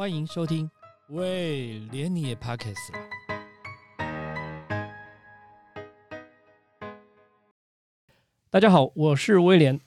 [0.00, 0.70] 欢迎收听。
[1.10, 2.98] 喂，连你也 Pockets 了。
[8.48, 9.78] 大家好，我是威廉。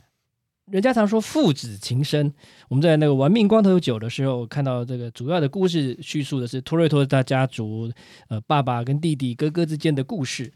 [0.70, 2.32] 人家常说父子情深，
[2.70, 7.92] 我们在那个玩命光头九的时候，看到这个主要的故事叙述的是托瑞托大家族，
[8.28, 10.54] 呃，爸爸跟弟弟哥哥之间的故事。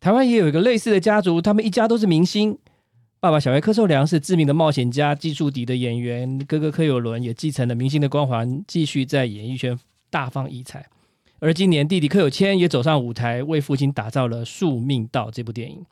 [0.00, 2.58] 台湾也有一个类似的家族，他们一家都是明星。
[3.24, 10.86] 爸爸小黑柯受良是知名的冒险家、技术底的演员，哥哥柯有伦也继承了明星的光环，继续在演艺圈大放异彩。
[11.38, 15.82] 而今年弟弟柯有谦也走上舞台，为父亲打造了《宿命道》这部电影。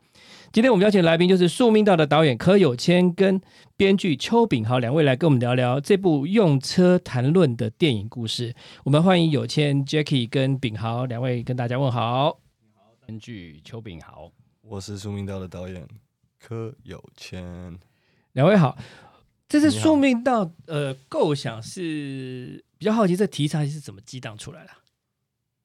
[0.51, 3.41] 今天我们邀请的来宾就是《宿命道》的导演柯有谦跟
[3.75, 8.53] 编剧邱炳豪两位来跟我们聊聊这部用车谈论的电影故事。
[8.83, 12.37] 我们欢迎有谦、Jackie 跟炳豪两位跟大家问好。
[13.07, 14.29] 编剧邱炳豪，
[14.61, 15.83] 我是《宿命道》的导演
[16.43, 17.79] 柯有谦。
[18.33, 18.77] 两位好，
[19.47, 24.71] 这次《你好宿命道》呃构想是比较好奇，这题材是怎么激荡出来的？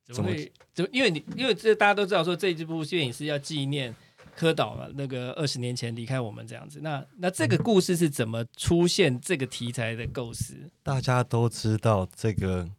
[0.05, 0.53] 怎么怎么会？
[0.73, 0.91] 怎么？
[0.93, 3.93] 因为你因为这大家都知道说这一部电影是要纪念
[4.37, 6.79] 柯导嘛，那个二十年前离开我们这样子。
[6.81, 10.55] 那那这个故事是怎么出现这个题材的构思？
[10.85, 12.71] 大家都知道这个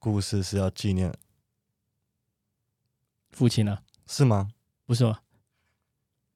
[0.00, 1.14] 故事是要纪念，
[3.30, 3.78] 父亲呢、
[4.08, 4.50] 是吗？
[4.84, 5.20] 不是吗？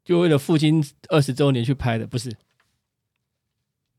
[0.08, 2.34] 就为了父亲二十周年去拍的，不是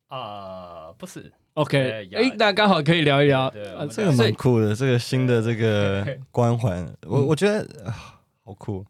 [0.07, 3.45] 啊，不是，？OK，哎，那刚好可以聊一聊。
[3.49, 8.83] 呃对这个蛮酷的，这个新的这个 光环，我嗯我觉得、啊好酷。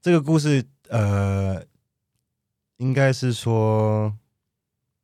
[0.00, 1.62] 这个故事呃，
[2.78, 4.16] 应该是说，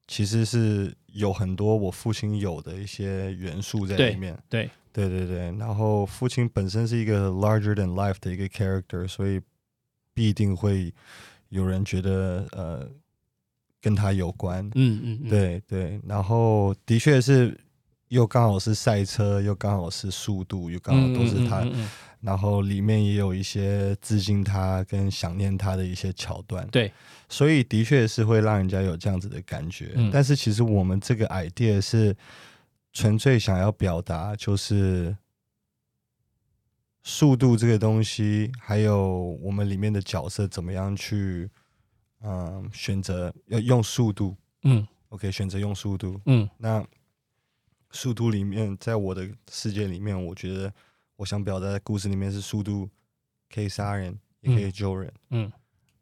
[0.06, 4.42] 其实是有很多我父亲有的一些元素在里面。
[4.48, 9.38] 对，对对对，然后父亲本身是一个 larger than life 的一个 character，所以
[10.18, 10.92] 必定会
[11.48, 12.84] 有人觉得呃
[13.80, 14.68] 跟他有关。
[14.74, 17.56] 嗯嗯嗯，对对，然后的确是
[18.08, 21.64] 又刚好是赛车，又刚好是速度，又刚好嗯，都是他，
[22.20, 26.66] 然后里面也有一些致敬他跟想念他的一些桥段。
[26.72, 26.92] 对，
[27.28, 29.92] 所以的确是会让人家有这样子的感觉。
[29.94, 32.16] 嗯但是其实我们这个 idea 是
[32.92, 35.16] 纯粹想要表达，就是
[37.08, 41.48] 速度这个东西，还有我们里面的角色怎么样去，
[42.20, 44.36] 嗯，选择要用速度。
[44.64, 44.86] 嗯。
[45.08, 46.20] OK，选择用速度。
[46.26, 46.46] 嗯。
[46.58, 46.86] 那
[47.92, 50.70] 速度里面，在我的世界里面，我觉得
[51.16, 52.86] 我想表达的故事里面是速度
[53.48, 55.10] 可以杀人，也可以救人。
[55.30, 55.50] 嗯。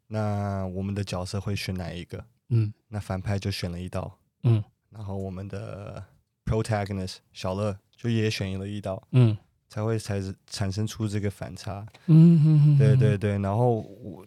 [0.07, 2.21] 那我们的角色会选哪一个？
[2.49, 2.73] 嗯。
[2.89, 4.61] 那反派就选了一刀，嗯。
[4.89, 6.03] 然后我们的
[6.43, 9.37] protagonist 小乐就也选了一刀，嗯
[9.67, 11.85] 才会才产生出这个反差。
[12.07, 14.25] 嗯嗯，对对对，然后我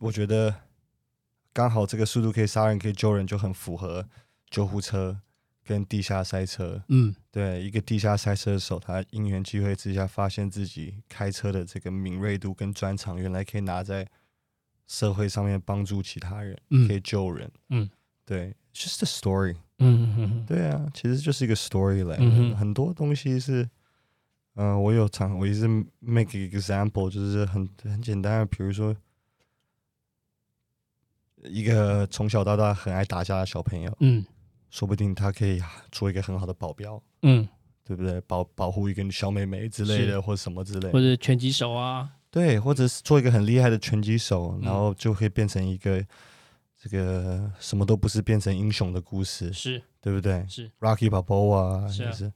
[0.00, 0.54] 我觉得
[1.52, 4.06] 刚好这个速度可以杀人，可以救人，就很符合
[4.48, 5.20] 救护车
[5.64, 6.82] 跟地下赛车。
[6.88, 14.06] 嗯对，一个地下赛车手，他因缘机会之下，发现自己开车的这个敏锐度跟专长，原来可以拿在
[14.86, 17.50] 社会上面帮助其他人，嗯可以救人。
[17.68, 17.88] 嗯，
[18.24, 19.56] 对 just a story。
[19.80, 23.68] 嗯嗯对啊，其实就是一个 story 来的，嗯哼很多东西是，
[24.60, 25.68] 嗯、我有常我一直
[26.00, 28.94] make example，就是很很简单的，比如说
[31.44, 34.24] 一个从小到大很爱打架的小朋友，嗯
[34.68, 37.48] 说不定他可以做一个很好的保镖，嗯，
[37.84, 38.20] 对不对？
[38.22, 46.04] 保保护一个小妹妹之类的，或者什么之类或，者拳击手啊，对，或者是做一个很厉害的拳击手，嗯然后就可以变成一个
[46.76, 52.32] 这个什么都不是变成英雄的故事，是对不对是？Rocky Balboa 是啊也是。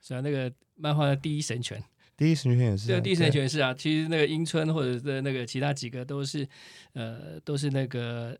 [0.00, 1.82] 是啊，那个漫画的第一神拳，
[2.16, 6.48] 第一神拳也是、啊，对，第一神拳是啊，其实那个樱村或者是那个其他几个都是，
[6.92, 8.38] 呃，都是那个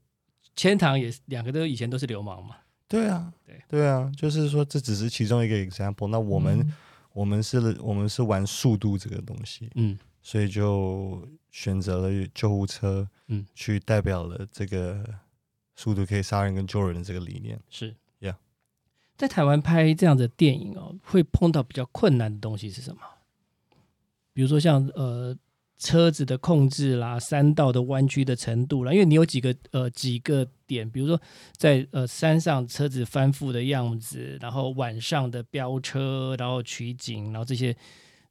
[0.54, 2.56] 千堂也是两个都以前都是流氓嘛，
[2.88, 3.60] 对啊，对。
[3.68, 6.08] 对啊，就是说这只是其中一个 example。
[6.08, 6.72] 那我们、
[7.12, 9.98] 我们是我们是玩速度这个东西，嗯。
[10.22, 15.04] 所以就选择了救护车，嗯，去代表了这个
[15.76, 17.56] 速度可以杀人跟救人的这个理念。
[17.70, 17.94] 是
[19.16, 23.00] 在台湾拍这样的电影哦，会碰到比较困难的东西是什么？
[24.32, 25.36] 比如说像呃
[25.78, 31.20] 车子的控制啦，山道的弯曲的程度啦，因为你有几个呃几个点，比如说
[31.56, 37.74] 在呃山上车子翻覆的样子，然后晚上的飙车，然后取景，然后这些，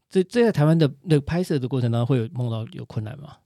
[0.09, 3.37] 这这在台湾的那个拍摄的过程当中会有碰到有困难吗？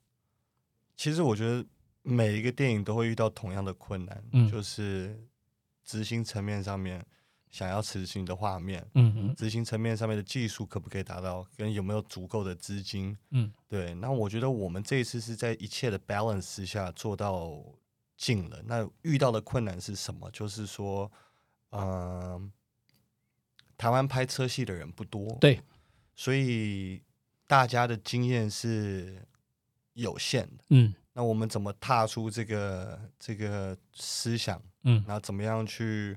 [0.95, 1.65] 其实我觉得
[2.01, 5.17] 每一个电影都会遇到同样的困难，嗯就是
[5.85, 7.05] 执行层面上面
[7.49, 13.93] 想要执行的画面，嗯嗯执行层面上面的技术可不可以达到，跟有没有足够的资金，嗯对。
[13.95, 17.63] 那我觉得我们这一次是在一切的 balance 之下做到
[18.15, 18.61] 尽了。
[18.65, 20.29] 那遇到的困难是什么？
[20.31, 21.11] 就是说，
[21.71, 22.51] 嗯、
[23.77, 25.59] 台湾拍车戏的人不多，对，
[26.15, 27.01] 所以
[27.47, 29.25] 大家的经验是
[29.93, 30.63] 有限的。
[30.69, 34.61] 嗯那我们怎么踏出这个这个思想？
[34.83, 36.15] 嗯然后怎么样去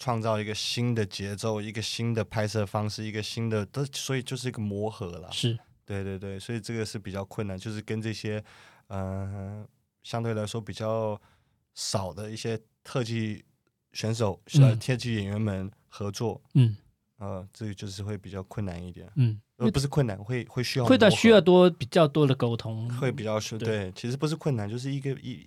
[0.00, 5.30] 创造一个新的节奏，一个新的拍摄方式，一个新的，都所以就是一个磨合了。
[5.30, 5.56] 是。
[5.84, 8.42] 对对对，所以这个是比较困难，就是跟这些
[8.88, 9.64] 呃
[10.02, 11.20] 相对来说比较
[11.74, 13.44] 少的一些特技
[13.92, 16.76] 选手、呃嗯特技演员们合作，嗯。
[17.18, 25.46] 呃，这个就是会比较困难一点，嗯，呃，不是困难，会会需要会到需要多比较多的沟通，会比较是对对，其实不是困难，就是一个一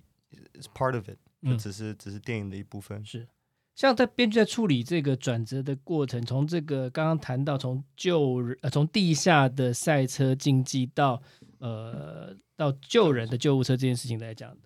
[0.72, 1.58] part of it，就嗯。
[1.58, 3.04] 只是只是电影的一部分。
[3.04, 3.26] 是。
[3.74, 11.20] 像在编剧在处理这个转折的过程，从这个刚刚谈到从救人呃从地下的赛车竞技到
[11.58, 14.56] 呃到救人的救护车这件事情来讲，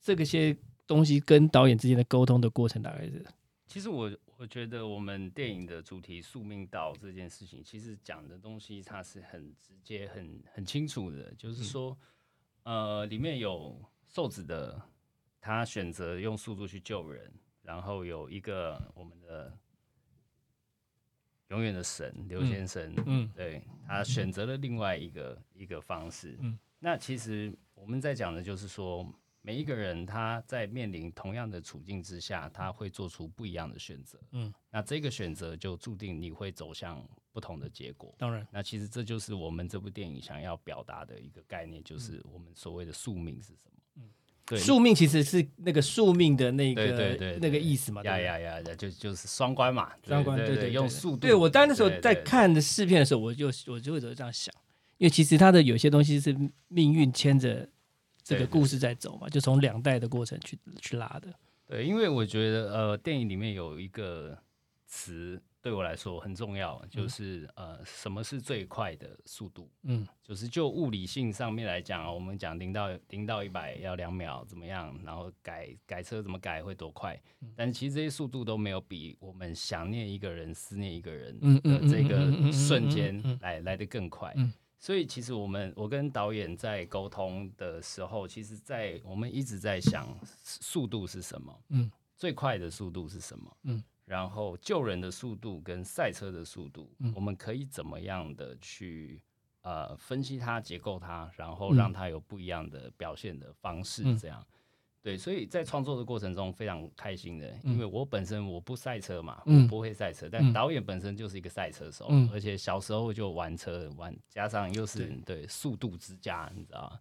[0.00, 0.56] 这个些
[0.86, 3.24] 东西跟导演之间的沟通的过程大概是？
[3.66, 11.62] 其实我我觉得我们电影的主题“宿命道”这件事情，其实讲的东西它是很直接、很很清楚的，就是。
[11.62, 11.96] 说，
[12.62, 14.80] 呃，里面有瘦子的，
[15.38, 17.30] 他选择用速度去救人，
[17.68, 19.52] 然后有一个我们的
[21.48, 26.38] 永远的神刘先生，嗯对他选择了另外一个一个方式。
[26.40, 29.06] 嗯那其实我们在讲的就是说，
[29.42, 34.18] 每一个人他在面临同样的处境之下，他会做出不一样的选择。
[34.30, 38.14] 嗯，那这个选择就注定你会走向不同的结果。
[38.16, 43.77] 当然那其实这就是我们这部电影想要表达的一个概念，就是我们所谓的宿命是什么？
[44.56, 51.18] 宿命其实是那个宿命的那个对对对那个意思嘛，对呀呀呀呀，就就是双关嘛，双关对对对，对用速度。
[51.18, 54.54] 对我当时那时候在看的试片的时候，我就我就会这样想，
[54.96, 56.34] 因为其实他的有些东西是
[56.68, 57.68] 命运牵着
[58.22, 61.28] 这个故事在走嘛，就从两代的过程去去拉的。
[61.66, 64.38] 对，因为我觉得呃，电影里面有一个
[64.86, 69.70] 词对我来说很重要，就是、呃，什么是最快的速度？
[69.82, 70.06] 嗯。
[70.22, 77.52] 就是就物理性上面来讲，我们讲零到零到一百要两秒怎么样，然后改改车怎么改会多快，嗯。
[77.56, 84.32] 但其实这些速度都没有比我们想念一个人、思念一个人的这个瞬间来来的更快。
[84.36, 84.52] 嗯。
[84.78, 90.06] 所以其实我们我跟导演在沟通的时候，其实在我们一直在想
[90.44, 91.90] 速度是什么，嗯。
[92.16, 97.12] 最快的速度是什么，嗯然后救人的速度跟赛车的速度，嗯。
[97.14, 99.22] 我们可以怎么样的去
[99.60, 101.76] 呃分析它、结构它，然后嗯。
[101.76, 104.16] 让它有不一样的表现的方式，嗯。
[104.16, 104.42] 这样。
[105.00, 107.72] 对，所以在创作的过程中非常开心的，嗯。
[107.74, 109.64] 因为我本身我不赛车嘛，嗯。
[109.64, 110.30] 我不会赛车，嗯。
[110.32, 112.30] 但导演本身就是一个赛车手，嗯。
[112.32, 115.36] 而且小时候就玩车，玩加上又是对。
[115.36, 116.98] 对速度之家，你知道吗？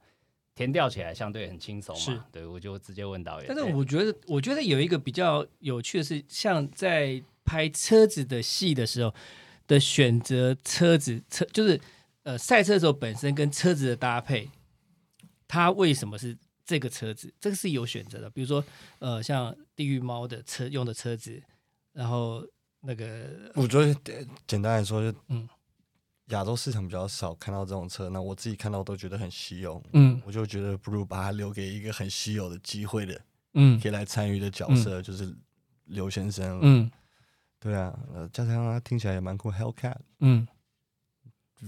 [0.58, 3.46] 填调起来相对很轻松嘛，对我就直接问导演。
[3.48, 9.14] 但是哎我觉得，我觉得有一个比较有趣的是，像在拍车子的戏的时候
[9.68, 11.80] 的选择，车子车就是
[12.24, 14.50] 呃赛车手本身跟车子的搭配，
[15.48, 17.32] 它为什么是这个车子？
[17.40, 18.28] 这个是有选择的。
[18.28, 18.64] 比如说
[18.98, 21.40] 呃，像地狱猫的车用的车子，
[21.94, 22.44] 然后
[22.82, 25.48] 那个我觉得呃简单来说，就嗯
[26.28, 30.22] 亚洲市场比较少看到这种车，那我自己看到都觉得很稀有，嗯。
[30.26, 33.22] 我就觉得不如把它留给一个很稀有的机会的，
[33.54, 33.80] 嗯。
[33.80, 35.36] 可以来参与的角色，就是
[35.86, 36.60] 刘先生。
[36.62, 36.92] 嗯。
[37.60, 39.98] 对啊，呃，加上他听起来也蛮酷，Hellcat。
[40.20, 40.48] 嗯。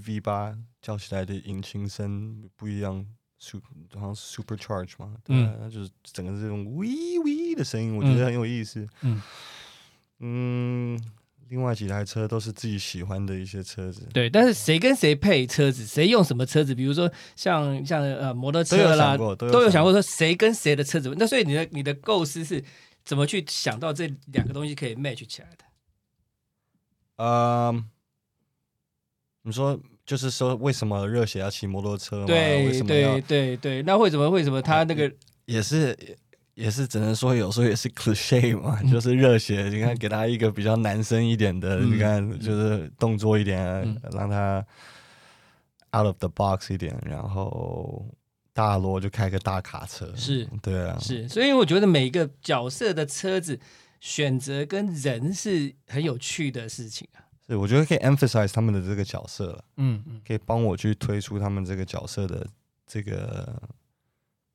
[0.05, 3.03] V 八叫起来的引擎声不一样
[3.39, 8.87] ，super 好像是 supercharge 嘛，对啊，那就是整个这种 we 的声音，我觉得很有意思。
[9.01, 9.21] 嗯。
[10.19, 11.01] 嗯，
[11.49, 20.01] 另外几台车都是自己喜欢的一些车子，对，但是谁跟谁配车子，谁用什么车子，比如说像像呃摩托车都有啦都都有想过过。
[20.01, 21.13] 说谁跟谁的车子。
[21.17, 22.63] 那所以你的你的构思是
[23.03, 25.65] 怎么去想到这两个东西可以 match 起来的？
[27.17, 27.83] 嗯，
[29.41, 32.25] 你说就是说为什么热血要骑摩托车吗？
[32.27, 35.11] 为对什么对对，那为什么为什么他那个
[35.45, 35.97] 也是
[36.59, 39.69] 也是只能说有时候也是 cliche 嘛，就是热血。
[39.69, 41.95] 你看给他一个比较男生一点的，嗯。
[41.95, 43.97] 你看就是动作一点，嗯。
[44.11, 44.65] 让他
[45.97, 48.05] out of the box 一点，然后
[48.53, 50.45] 大罗就开个大卡车，是。
[50.61, 51.27] 对啊，是？
[51.29, 53.57] 所以我觉得每一个角色的车子
[54.01, 57.23] 选择跟人是很有趣的事情啊。
[57.47, 62.45] 是我觉得可以 emphasize 他们的这个角色了，嗯嗯，可以帮我去推出他们这个角色的
[62.85, 63.59] 这个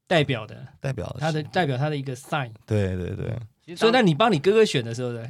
[0.06, 2.50] 代表的代表他的代表他的一个 sign。
[2.66, 3.76] 对对对。
[3.76, 5.26] 所以那你帮你哥哥选的时候呢？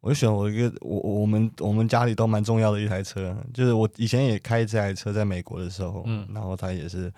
[0.00, 7.10] 我就选我一个我我们我们家里都蛮重要的一台车，就是我以前也开这台车，在美国的时候，嗯然后它也是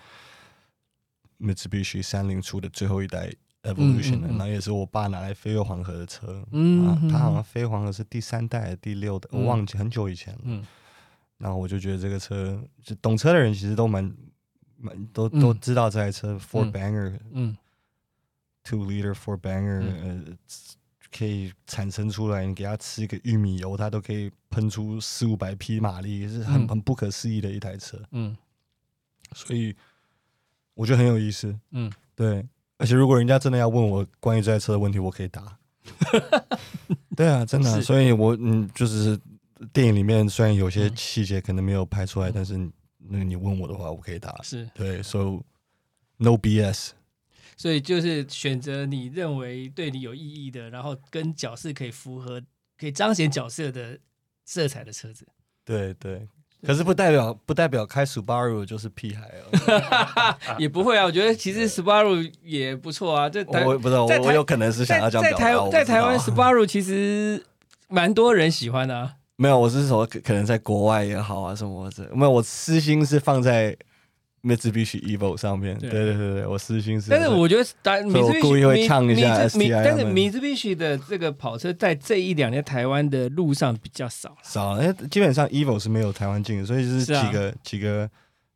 [1.40, 3.32] Mitsubishi 三菱出的最后一代
[3.62, 6.44] evolution 的，嗯嗯嗯然后也是我爸拿来飞越黄河的车。
[6.52, 10.40] 嗯啊，他好像飞黄河是第三代还是第六代，我嗯忘记很久以前了。
[10.44, 10.62] 嗯
[11.38, 14.14] 然后我就觉得这个车，就懂车的人其实都蛮
[14.84, 17.56] 蛮都都嗯知道这台车 four 嗯 banger 嗯。
[18.62, 20.22] Two liter four banger，呃，
[21.12, 26.68] 可以产生出来，你给它吃一个玉米油，它都可以喷出四五百匹马力，是很嗯。
[26.68, 28.00] 很不可思议的一台车。
[28.12, 28.34] 嗯。
[29.34, 29.76] 所以
[30.72, 31.54] 我觉得很有意思。
[31.72, 32.42] 嗯，对，
[32.78, 35.58] 而且如果人家真的要问我关于这台车的问题，我可以答。
[37.14, 39.20] 对啊，真的啊、所以我嗯，就是
[39.74, 40.96] 电影里面虽然有些嗯。
[40.96, 42.32] 细节可能没有拍出来，嗯。
[42.34, 42.56] 但是
[43.08, 44.34] 那你问我的话，我可以答。
[44.42, 45.42] 是，对，so
[46.16, 46.90] no BS。
[47.56, 52.42] 所以就是选择你认为对你有意义的，然后跟角色可以符合、
[52.78, 53.98] 可以彰显角色的
[54.44, 55.26] 色彩的车子。
[55.64, 56.26] 对对，
[56.66, 60.56] 可是不代表不代表开 Subaru 就是屁孩哦。
[60.58, 63.28] 也不会啊，我觉得其实 Subaru 也不错啊。
[63.30, 67.44] 这台我不知道，我我有可能是想要这样在台在台湾 Subaru 其实
[67.88, 69.16] 蛮多人喜欢的啊。
[69.36, 73.76] 没有，我是说可可能在国外也好啊什么的，没有，我私心是放在
[74.44, 75.76] Mitsubishi Evo 上面。
[75.78, 77.10] 对对对对对，我私心是。
[77.10, 84.36] 但是我觉得，当所以我故意会呛一下 STI 但是他们 Mitsubishi 的这个跑车在这一两年台湾的路上比较少了。
[84.44, 88.08] 少，因为基本上 Evo 是没有台湾进的，所以就是几个、几个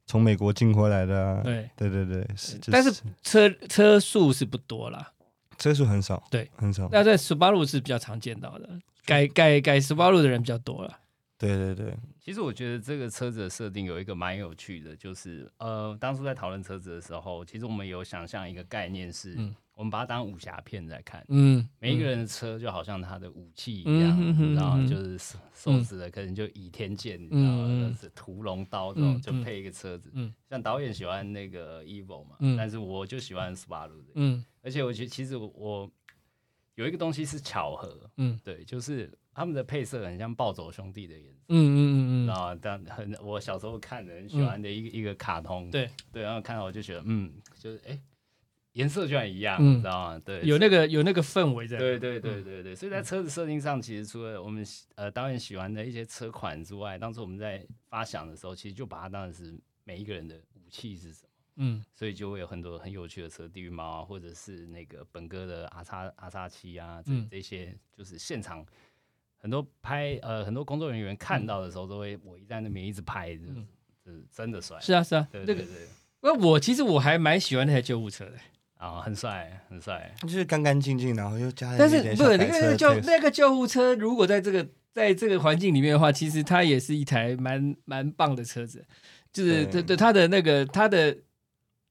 [0.06, 1.40] 从美国进回来的啊。
[1.42, 2.92] 对，对对对，是，就但是
[3.22, 5.10] 车车数是不多啦。
[5.58, 6.88] 车数很少，对，很少。
[6.90, 8.68] 那在 Subaru 是比较常见到的，
[9.04, 10.98] 改改改 Subaru 的人比较多了。
[11.36, 21.24] 对对对，其实我觉得这个车子的设定有一个蛮有趣的，就是呃，当初在讨论车子的时候，其实我们有想象一个概念是，嗯我们把它当武侠片在看。
[21.28, 24.74] 嗯，每一个人的车就好像他的武器一嗯样，哼哼你知道吗？
[24.74, 27.40] 哼就是瘦瘦子的可能就倚天剑，你知道？
[27.42, 30.10] 嗯嗯就是屠龙刀这种，嗯就配一个车子。
[30.14, 34.12] 嗯像导演喜欢那个 Evo 嘛，嗯但是我就喜欢 Subaru 的。
[34.16, 35.88] 嗯而且我觉得其实我
[36.74, 41.44] 有一个东西是巧合，嗯对，就是他们的配色很像暴走兄弟的颜色。
[41.50, 47.98] 嗯嗯嗯嗯，啊，但很我小时候看的很喜欢的一个、一个卡通，对对，然后看到我就觉得，嗯，就是哎，
[48.78, 50.22] 颜色居然一样，知道吗？
[50.24, 51.76] 对，有那个有那个氛围在。
[51.76, 61.84] 对对对对对，所以在车子设定上，其实除了我们呃导演喜欢的一些车款之外，当初我们在发想的时候，其实就把它当成是每一个人的武器是什么，嗯。
[61.92, 67.26] 所以就会有很多很有趣的车，地狱猫啊，或者是那个本哥的阿叉阿叉七啊，这、嗯。
[67.28, 68.64] 这些就是现场
[69.36, 73.54] 很多拍呃很多工作人员看到的时候，都会围在那边一直拍，就是
[74.06, 75.88] 嗯真的帅，是啊是啊，对那个对对，
[76.20, 78.34] 那我其实我还蛮喜欢那台救护车的，
[78.78, 88.86] 啊，很帅很帅，就是干干净净，然后又加了但是不是那个救那个救护车，如果在这个在这个环境里面的话，其实它也是一台蛮蛮棒的车子，
[89.32, 91.16] 就是对对对它的那个它的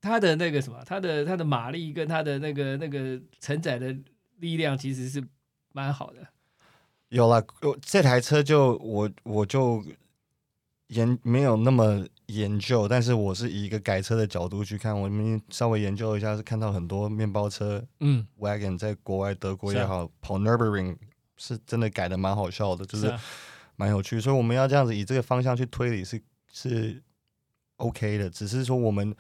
[0.02, 3.96] 它的那个什么，它的它的马力跟它的那个那个承载的
[4.40, 5.22] 力量其实是
[5.74, 6.26] 蛮好的。
[7.10, 9.84] 有了，我这台车就我我就
[10.88, 20.98] 研没有那么研究，但是我是以一个改车的角度去看，我们稍微研究一下，是看到很多面包车嗯，wagon 在国外德国也好，跑 Nurburgring
[21.38, 23.14] 是真的改的蛮好笑的，就是
[23.78, 27.02] 蛮有趣，所以我们要这样子以这个方向去推理是是
[27.78, 29.16] OK 的，只是说我们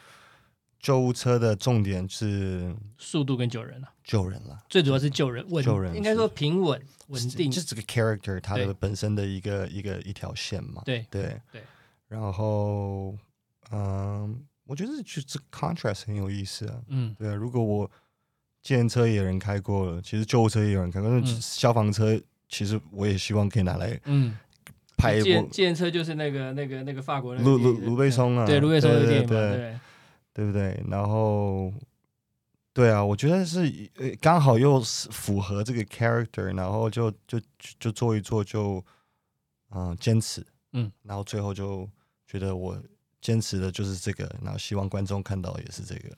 [0.79, 4.59] 救护车的重点是速度跟救人啊，救人了。
[4.67, 7.61] 最主要是救人稳，救人应该说平稳稳定就。
[7.61, 10.81] 这个 character 它的本身的一个一个一条线嘛。
[10.83, 11.61] 对对对。
[12.07, 13.15] 然后，
[13.71, 16.81] 嗯，我觉得就这个 contrast 很有意思啊。
[16.87, 17.89] 嗯对啊，如果我
[18.61, 24.37] 计程车也有人开过了，其实救护车也有人开过，那嗯消防车其实我也希望可以拿来嗯，
[24.97, 29.79] 拍一部，建建车就是那个那个那个法国那个卢卢卢贝松啊，对卢贝松的电影嘛，对对，
[30.33, 30.83] 对不对？
[30.89, 31.73] 然后，
[32.73, 37.39] 对啊，我觉得是呃刚好又是符合这个 character，然后就就
[37.79, 38.83] 就做一做就，
[39.71, 41.89] 嗯、坚持，嗯，然后最后就
[42.27, 42.79] 觉得我
[43.21, 46.09] 坚持的就是这个，然后希望观众看到也是这个。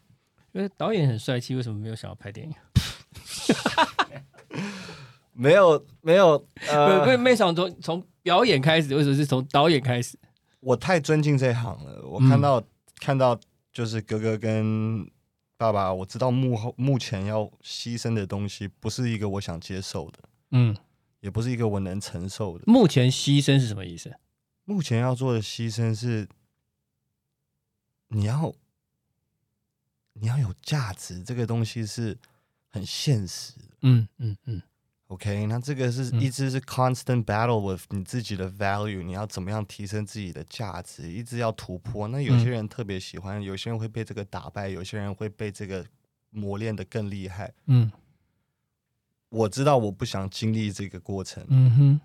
[0.52, 2.56] 因为导演很帅气，为什么没有想要拍电影？
[5.34, 10.18] 没 有没有，不呃，没，没想从从表演开始，为什么是从导演开始？
[10.60, 12.02] 我太尊敬这一行了。
[12.06, 12.64] 我嗯看到、
[13.00, 13.40] 看到
[13.72, 15.08] 就是哥哥跟
[15.56, 20.20] 爸爸，我知道幕后目前要牺牲的东西，不是一个我想接受的，
[20.52, 20.76] 嗯，
[21.22, 22.64] 也不是一个我能承受的。
[22.66, 24.12] 目前牺牲是什么意思？
[24.70, 26.30] 目前要做的牺牲是，
[28.10, 28.54] 你要
[30.14, 32.16] 你要有价值，这个东西是
[32.68, 33.66] 很现实的。
[33.82, 34.62] 嗯嗯嗯
[35.08, 42.08] OK，那这个是嗯一直是 constant battle with 你自己的 value，你要怎么样提升自己的价值，一直要突破。
[42.10, 45.84] 那有些嗯人特别喜欢，有些人会被这个打败，有些人会被这个
[46.30, 47.52] 磨练的更厉害。
[47.66, 47.92] 嗯
[49.30, 52.02] 我知道我不想经历这个过程，嗯哼，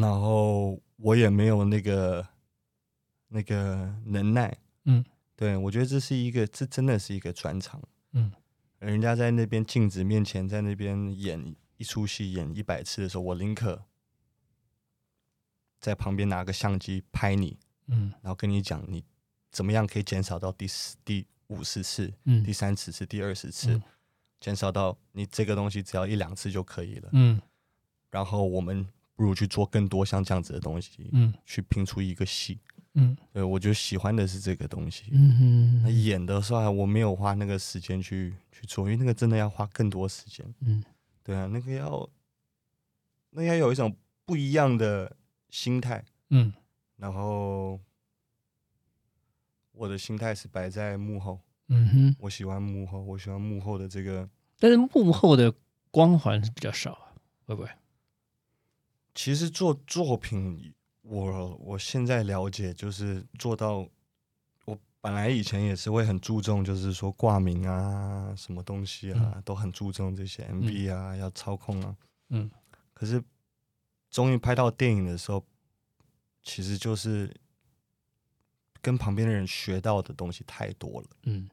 [0.00, 2.26] 然后我也没有那个
[3.28, 4.56] 那个能耐。
[4.86, 5.04] 嗯，
[5.36, 7.80] 对我觉得这是一个，这真的是一个专场。
[8.12, 8.32] 嗯，
[8.80, 13.84] 人家在那边镜子面前，在那边演一出戏演一百次的时候，我宁可
[15.78, 19.04] 在旁边拿个相机拍你，嗯然后跟你讲你
[19.52, 23.82] 怎么样可以减少到第四、第五十次、嗯第三十次、第二十次嗯，
[24.40, 27.10] 减少到你这个东西只要一两次就可以了。
[27.12, 27.40] 嗯
[28.10, 28.86] 然后我们
[29.16, 32.60] 不如去做更多像这样子的东西，嗯去拼出一个戏。
[32.98, 35.06] 嗯对我就喜欢的是这个东西。
[35.12, 40.46] 嗯那演的时候，我没有花那个时间去去做，因为那个真的要花更多时间。
[40.60, 40.84] 嗯
[41.24, 42.08] 对啊，那个要，
[43.30, 45.16] 那要有一种不一样的
[45.50, 46.04] 心态。
[46.30, 46.52] 嗯
[46.96, 47.78] 然后，
[49.72, 54.26] 我的心态是摆在幕后，嗯哼，我喜欢幕后，我喜欢幕后的这个。
[54.58, 55.52] 但是幕后的
[55.90, 57.12] 光环是比较少啊，
[57.44, 57.68] 会不会？
[59.16, 63.88] 其实做作品，我我现在了解，就是做到，
[64.66, 71.96] 我本来以前也是会很注重，就是说挂名啊，什么东西啊，都很注重这些 MV 啊，要操控啊。
[72.28, 72.50] 嗯。
[72.92, 73.22] 可是
[74.10, 75.42] 终于拍到电影的时候，
[76.42, 77.34] 其实就是
[78.82, 81.48] 跟旁边的人学到的东西太多了，嗯。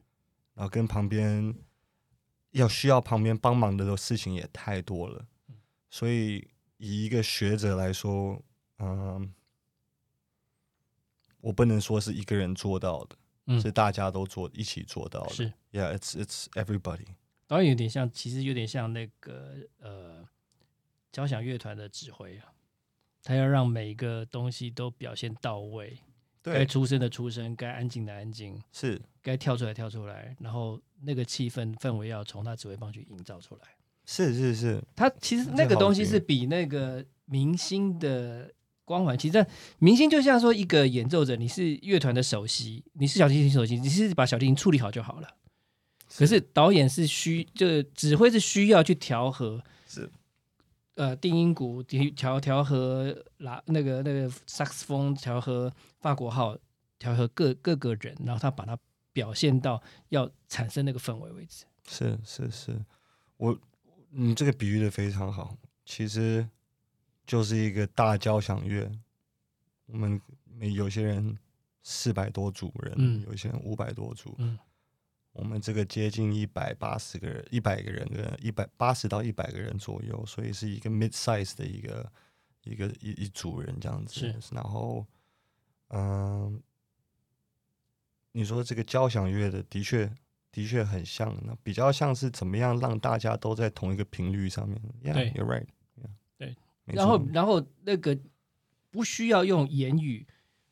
[0.52, 1.54] 然后跟旁边
[2.50, 5.26] 要需要旁边帮忙的事情也太多了，
[5.90, 6.46] 所以
[6.84, 8.42] 以一个学者来说，
[8.78, 9.32] 嗯，
[11.40, 15.30] 我不能说是一个人做到的，嗯是大家都做一起做到的。
[15.30, 17.06] 是，Yeah，it's it's everybody。
[17.46, 20.28] 导演有点像，其实有点像那个呃
[21.10, 22.52] 交响乐团的指挥啊，
[23.22, 25.98] 他要让每一个东西都表现到位，
[26.42, 33.62] 该，出声的出声，该安静的安静，是该跳出来跳出来，然后那个气氛氛围要从他指挥棒去营造出来。
[34.06, 38.52] 是是是，他其实那个东西是比那个明星的
[38.84, 39.46] 光环，其实
[39.78, 45.28] 明星就像说一个演奏者，你是乐团的首席，你是小提琴首席，你是把小提琴处理好就好了。
[46.16, 50.08] 可是导演是需，就指挥是需要去调和，是
[50.96, 56.56] 呃，定音鼓调调和拉那个那个萨克斯风调和法国号
[56.98, 58.78] 调和各各个人，然后他把它
[59.12, 61.64] 表现到要产生那个氛围为止。
[61.88, 62.78] 是是是，
[63.38, 63.58] 我
[64.16, 66.48] 你这个比喻的非常好，其实
[67.26, 68.90] 就是一个大交响乐。
[69.86, 70.20] 我们
[70.72, 71.36] 有些人
[71.82, 74.58] 四百多组人，嗯有些人五百多组，嗯
[75.32, 82.12] 我们这个接近一百八十个人，一百个人的一百八十到一百个人左右，所以是一个 mid size 的一个
[82.62, 84.14] 一个一一组人这样子。
[84.14, 85.04] 是，然后
[85.88, 86.62] 嗯、
[88.32, 90.10] 你说这个交响乐的的确
[90.54, 94.80] 的确很像，那比较像是怎么样让大家都在同一个频率上面。
[95.02, 96.08] right yeah。
[96.38, 98.16] 对，没然后然后那个
[98.92, 100.24] 不需要用言语，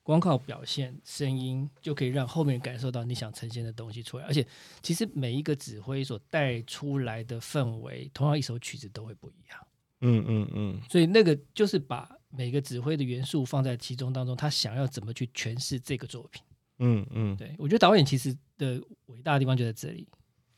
[0.04, 4.24] 光靠表现声音就可以让后面感受到你想呈现的东西出来。
[4.24, 4.46] 而且
[4.82, 9.66] 其实每一个指挥所带出来的氛围，同样一首曲子都会不一样。
[10.02, 16.40] 嗯嗯嗯，所以那个就是把每个指挥的元素放在其中当中，他想要怎么去诠释这个作品。
[16.84, 20.08] 嗯嗯，对我觉得导演其实的伟大的地方就在这里，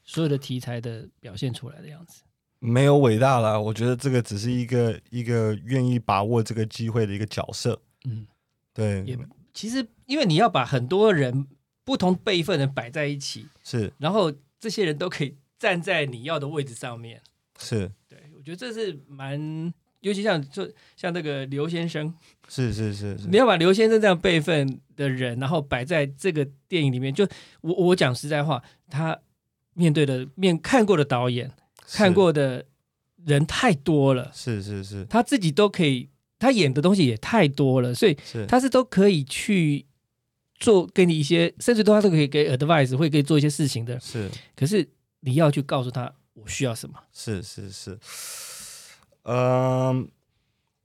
[0.03, 2.23] 所有的题材的表现出来的样子。
[2.61, 7.79] 没有伟大啦，我觉得这个只是一个一个愿意把握这个机会的一个角色。
[8.07, 8.27] 嗯，
[8.73, 9.19] 对，也
[9.53, 11.47] 其实因为你要把很多人
[11.85, 17.21] 不同辈分的摆在一起，是然后这些人都可以站在你要的位置上面。
[17.59, 19.73] 是对我觉得这是蛮，
[20.05, 22.13] 尤其像就像那个刘先生，
[22.47, 23.27] 是是是是。
[23.29, 27.27] 你，要把刘先生这样辈分的人，然后摆在这个电影里面，就
[27.63, 29.19] 我我讲实在话，他
[29.73, 31.51] 面对的面看过的导演，
[31.89, 32.67] 看过的
[33.25, 35.07] 人太多了，是是是。
[35.07, 38.15] 他自己都可以，他演的东西也太多了，所以，
[38.47, 39.87] 他是都可以去
[40.57, 43.99] 做给你一些，甚至都他都可以给 advice，会可以做一些事情的。
[44.01, 44.31] 是。
[44.55, 44.87] 可是
[45.21, 47.99] 你要去告诉他我需要什么，是是是，
[49.25, 50.09] 嗯，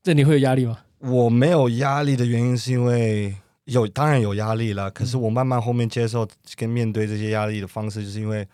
[0.03, 0.83] 这你会有压力吗？
[0.99, 4.91] 我没有压力的原因是因为有，当然有压力了。
[4.91, 8.45] 可是嗯我慢慢后面接受跟面对这些压力的方式，就是因为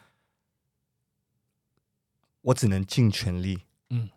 [2.41, 3.59] 我只能尽全力。
[3.89, 4.09] 嗯，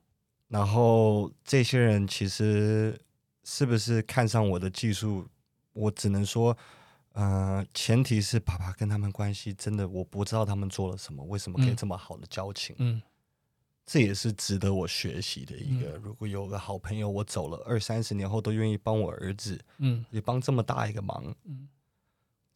[0.49, 2.99] 然后这些人其实
[3.45, 5.27] 是不是看上我的技术，
[5.73, 6.57] 我只能说，
[7.13, 12.75] 呃，前提是爸爸跟他们关系真的，我不知道他们做了什么，为什么可以嗯这么好的交情。
[12.79, 13.01] 嗯
[13.91, 15.93] 这也是值得我学习的一个。
[16.03, 21.67] 如果有个好朋友，我走了二三十年后都愿意帮我儿子，嗯也帮这么大一个忙，嗯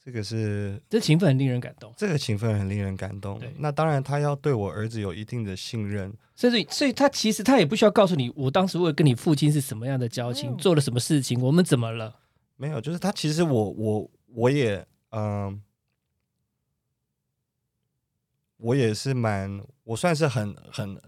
[0.05, 1.95] 这个是这情分很令人感动。
[1.97, 3.55] 这个情分很令人感动对。
[3.57, 6.13] 那当然，他要对我儿子有一定的信任。
[6.37, 12.19] 甚至，所以他其实他也不需要告诉你，我当时为了跟你父亲是什么样的交情，嗯做了什么事情，我们怎么了？
[12.57, 15.63] 没有，就是他其实我我我也嗯、
[18.57, 21.01] 我也是蛮，我算是很很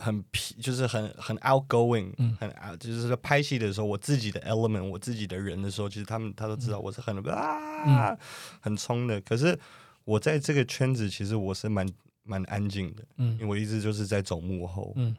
[0.00, 2.34] 很皮，就是很很 outgoing，、嗯。
[2.40, 8.18] 很 out，就是说拍戏的时候，我自己的 element，我自己的人的时候，其实他们他都知道我是很、啊
[8.60, 9.20] 很冲的。
[9.20, 9.56] 可是
[10.04, 11.86] 我在这个圈子，其实我是蛮
[12.22, 14.92] 蛮安静的，因为嗯我一直就是在走幕后。
[14.96, 15.14] 嗯。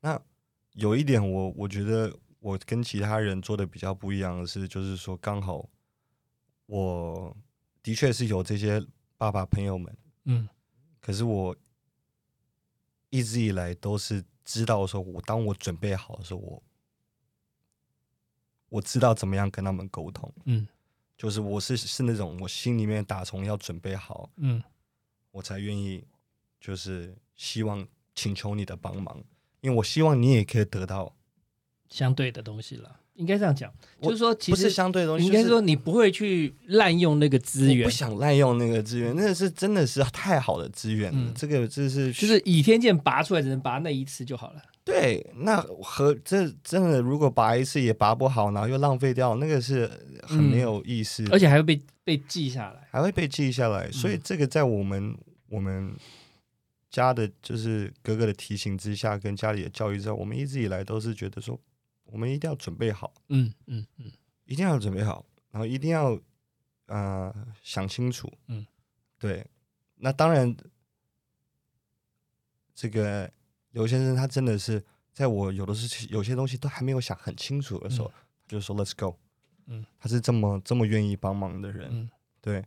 [0.00, 0.20] 那
[0.74, 5.68] 有一点我我觉得我跟其他人做的比较不一样的是，就是说刚好
[6.66, 7.36] 我
[7.82, 8.84] 的确是有这些
[9.16, 10.48] 爸爸朋友们，嗯。
[11.00, 11.54] 可是我
[13.12, 16.62] 一直以来都是知道说，我当我准备好的时候，我
[18.70, 20.66] 我知道怎么样跟他们沟通，嗯。
[21.18, 24.62] 就是我是是那种我心里面打从要准备好，嗯。
[25.30, 26.02] 我才愿意，
[26.58, 29.22] 就是希望请求你的帮忙，
[29.60, 31.14] 因为我希望你也可以得到，
[31.90, 41.18] 相对的东西了，应该这样讲，就是说，其不是实相对的东西，应该是说你不会去滥用那个资源不，想滥用那个资源，那个是真的是太好的资源了。
[41.18, 44.62] 嗯这个这是就是倚天剑拔出来只能拔那一次就好了。
[44.84, 49.88] 对，那和这真的如果拔一次也拔不好，然后又浪费掉，那个是
[50.22, 52.88] 很没有意思，而且还会被被记下来。
[52.90, 53.86] 还会被记下来。
[53.86, 55.16] 嗯所以这个在我们
[55.48, 55.94] 我们
[56.90, 61.56] 家的，就是哥哥的提醒之下，跟家里的教育之下，我们一直以来都是觉得说，
[62.12, 64.12] 我们一定要准备好，嗯嗯嗯
[64.44, 66.20] 一定要准备好，然后一定要
[66.86, 68.30] 呃想清楚。
[68.48, 68.66] 嗯，
[69.18, 69.46] 对。
[69.96, 70.54] 那当然，
[72.74, 73.32] 这个
[73.70, 78.12] 刘先生他真的是在我有的是有些东西都还没有想很清楚的时候，
[78.46, 79.16] 就说 Let's go。
[79.66, 82.10] 嗯，他是这么这么愿意帮忙的人，嗯，
[82.42, 82.62] 对，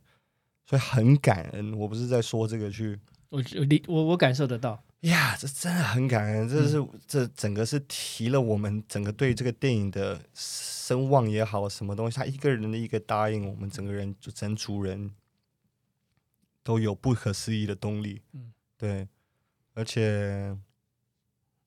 [0.64, 1.78] 所以很感恩。
[1.78, 4.82] 我不是在说这个去我我理我我感受得到。
[5.00, 15.12] 呀，这真的很感人，这是、嗯这整个是提了我们整个对这个电影的声望也好，什么东西，他一个人的一个答应，我们整个人就整组人
[16.64, 18.22] 都有不可思议的动力。
[18.32, 19.06] 嗯，对，
[19.74, 20.56] 而且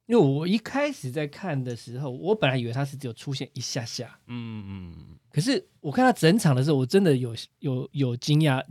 [0.08, 8.66] 因为我一开始在看的时候，我本来以为他是只有出现一下下，嗯嗯，可是我看他整场的时候，我真的有有有惊讶、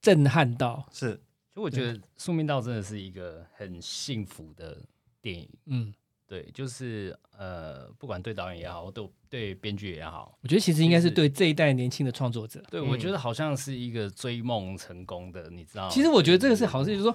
[0.00, 0.86] 震撼到。
[0.92, 1.20] 是
[1.54, 4.78] 就我觉得《宿命道》真的是一个很幸福的
[5.20, 5.48] 电影。
[5.66, 5.92] 嗯，
[6.26, 12.62] 对，就是呃，不管对导演也好，对对编剧也好，我觉得其实应该是对这一代年轻的创作者。
[12.70, 15.88] 对、嗯我觉得好像是一个追梦成功的，你知道？
[15.90, 17.14] 其实我觉得这个是好事，就是说，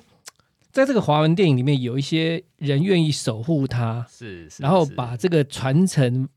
[0.72, 6.30] 在这个华文电影里面，有一些人愿意守护它，是，是然后把这个传承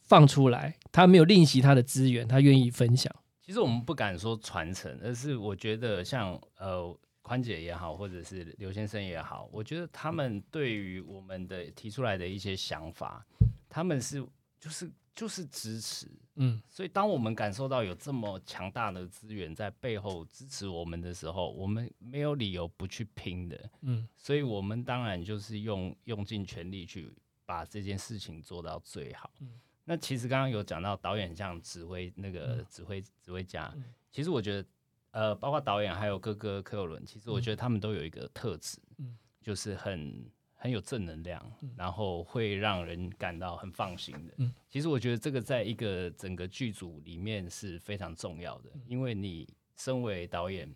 [0.00, 3.12] 放出来，他没有吝惜他的资源，他愿意分享。
[3.44, 6.96] 其实我们不敢说传承，而是我觉得像呃
[7.32, 13.26] 宽姐也好，或者是刘先生也好，我觉得他们对于我们的提出来的一些想法，
[13.70, 14.22] 他们是
[14.60, 16.06] 就是就是支持。
[16.34, 23.70] 嗯所以当我们感受到有这么强大的资源在背后支持我们的时候，我们没有理由不去拼的。
[23.80, 27.10] 嗯所以我们当然就是用用尽全力去
[27.46, 29.32] 把这件事情做到最好。
[29.40, 34.68] 嗯那其实刚刚有讲到导演像指挥那个嗯指挥指挥家，嗯其实我觉得
[35.12, 39.16] 呃，包括导演还有哥哥柯有伦，其实我觉得他们都有一个特质，嗯。
[39.40, 41.70] 就是很很有正能量，嗯。
[41.76, 44.34] 然后会让人感到很放心的。
[44.38, 44.52] 嗯。
[44.68, 48.82] 其实我觉得这个在一个整个剧组里面是非常重要的，嗯。
[48.86, 50.72] 因为你身为导演，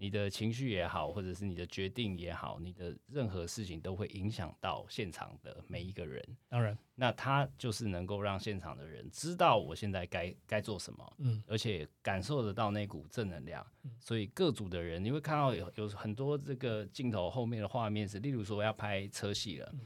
[0.00, 6.24] 你的情绪也好，或者是你的决定也好，你的任何事情都会影响到现场的每一个人。
[6.48, 13.90] 当然，那他就是能够让现场的人知道我现在该该做什么，嗯而且感受得到那股正能量嗯。
[13.98, 19.68] 所以各组的人，你会看到有有很多这个镜头后面的画面是，例如说要拍车戏了。
[19.72, 19.80] 嗯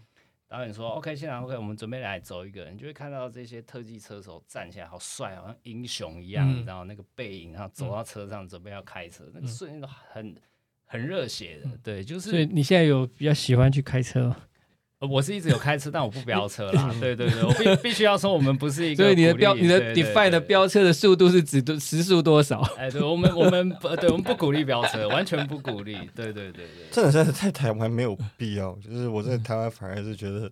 [0.52, 6.56] 导演说：“OK，现场 OK，我们准备来走一个，你就会看到这些特技车手站起来，好帅，好像英雄一样，嗯。
[6.56, 9.48] 你知道那个背影，然后走到车上准备要开车，那个嗯。
[9.48, 10.36] 瞬间都很
[10.84, 11.70] 很热血的。
[11.82, 14.46] 对，就是所以你现在有比较喜欢去开车吗，呃
[15.08, 16.94] 我是一直有开车，但我不飙车啦。
[17.00, 22.60] 对对对，我必必须要说，我们不是一个所以你的鼓励标你的对对 define 的飙车的速度是指多时速多少？
[22.78, 25.94] 哎，对我们我们不对，我们不鼓励飙车，完全不鼓励。
[26.14, 30.50] 对对对对，真的是在台湾没有必要，就是我在台湾反而是觉得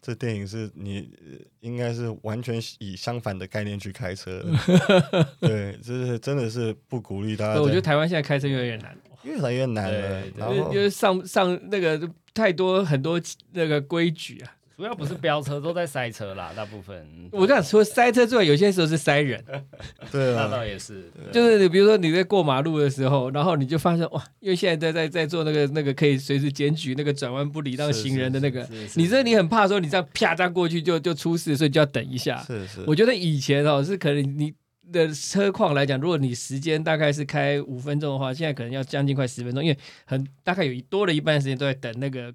[0.00, 4.44] 这电影是你呃应该是完全以相反的概念去开车，
[5.40, 7.60] 对，就是真的是不鼓励大家在。
[7.60, 13.20] 我觉得台湾现在开车越来越难，越来越难了对，对然后因为因为上上那个太多很多
[13.52, 14.52] 那个规矩啊。
[14.78, 17.04] 主要不是飙车，都在塞车啦，大部分。
[17.32, 19.44] 我讲除了塞车之外，有些时候是塞人，
[20.12, 32.40] 对那倒啊，也是，就是你比如说你在过马路的时候，然后你就发现哇，因为现在在在在做那个那个可以随时检举那个转弯不礼让行人的那个，是是你这你很怕说你这样啪这样过去就就出事，所以就要等一下。
[32.44, 34.54] 是是，我觉得以前哦是可能你
[34.92, 42.34] 的车况来讲，如果你时间大概是开五分钟的话，现在可能要将近快十分钟，因为很大概有一多了一半的时间都在等那个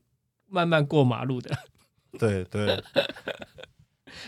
[0.49, 1.49] 慢慢过马路的。
[2.19, 2.83] 对对。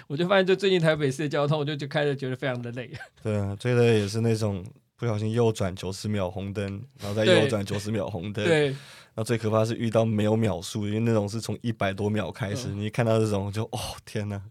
[0.08, 2.92] 我就发现，就最近台北市的交通，我就就开着觉得非常的累。
[3.22, 4.66] 对啊，最的也是那种
[4.98, 8.78] 不小心右转九十秒红灯，然后再右转九十秒红灯，对，然
[9.18, 12.80] 后最可怕是遇到没有秒数，因为那种是从一百多秒开始，嗯。
[12.80, 14.42] 你一看到这种就哦天哪，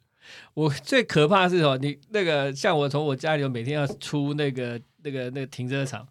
[0.55, 6.07] 我最可怕的是哦，你那个像我从我家里每天要出那个那个那个停车场，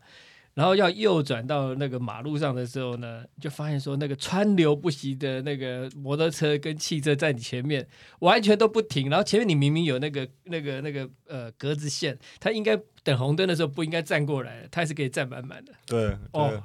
[0.53, 7.87] 然后要右转到那个马路上的时候呢，就发现说那个川流不息的那个摩托车跟汽车在你前面
[8.19, 16.63] 完全都不停，然后前面你明明有那个那个那个呃格子线，它应该等红灯的时候不应该站过来，它还是可以站满满的对对、哦。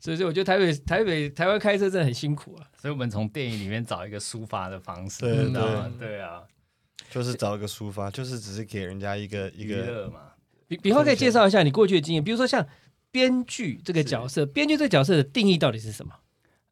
[0.00, 2.64] 所以说，我觉得台北台北台湾开车真的很辛苦啊。
[2.80, 5.98] 所以我们从电影里面找一个抒发的方式，对对。
[5.98, 6.40] 对啊，
[7.10, 10.32] 就是找一个抒发，就是只是给人家一个一娱个乐嘛，
[10.66, 12.66] 比比方可以介绍一下你过去的经验，比如说像
[13.10, 16.14] 编剧这个角色，编剧这个角色的定义到底是什么？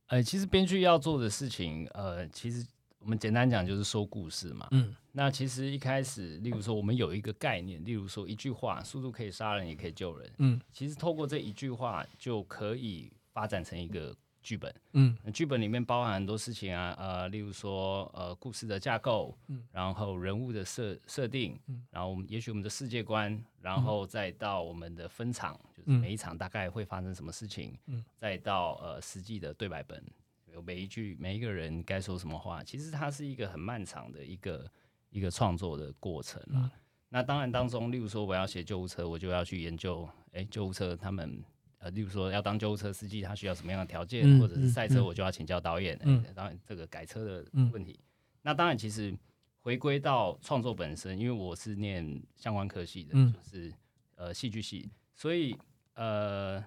[0.06, 2.66] 呃，其实编剧要做的事情，呃，其实
[2.98, 4.66] 我们简单讲就是说故事嘛。
[4.70, 10.30] 嗯那其实一开始，例如说我们有一个概念，例如说一句话，速度可以杀人，也可以救人。
[10.38, 14.14] 嗯其实透过这一句话，就可以发展成一个
[14.50, 14.74] 剧本。
[14.94, 30.04] 嗯剧本里面包含很多事情啊，呃，例如说呃故事的架构，嗯然后人物的设设定，嗯然后我们也许我们的世界观，然后再到我们的分场，就是嗯每一场大概会发生什么事情，嗯再到呃实际的对白本，
[30.52, 34.68] 有每一句每一个人该说什么话，其实它是一个很漫长的一个
[35.10, 36.58] 一个创作的过程啦。
[36.64, 36.70] 嗯
[37.12, 41.42] 那当然当中，例如说我要写救护车，我就要去研究，哎，救护车他们。
[41.80, 45.98] 呃，例如说要当救护车司机，他需要什么样的条件，嗯或者是赛车，嗯我就要请教导演。
[46.02, 47.98] 嗯嗯，当然这个改车的嗯问题。
[48.42, 49.14] 那当然，其实
[49.60, 53.72] 回归到创作本身，因为我是念相关科系的，嗯就是
[54.14, 55.56] 呃戏剧系，所以
[55.94, 56.64] 呃，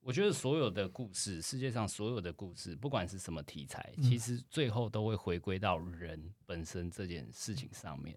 [0.00, 8.16] 我觉得所有的故事，世界上所有的故事，不管是什么题材，嗯其实最后都会回归到人本身这件事情上面。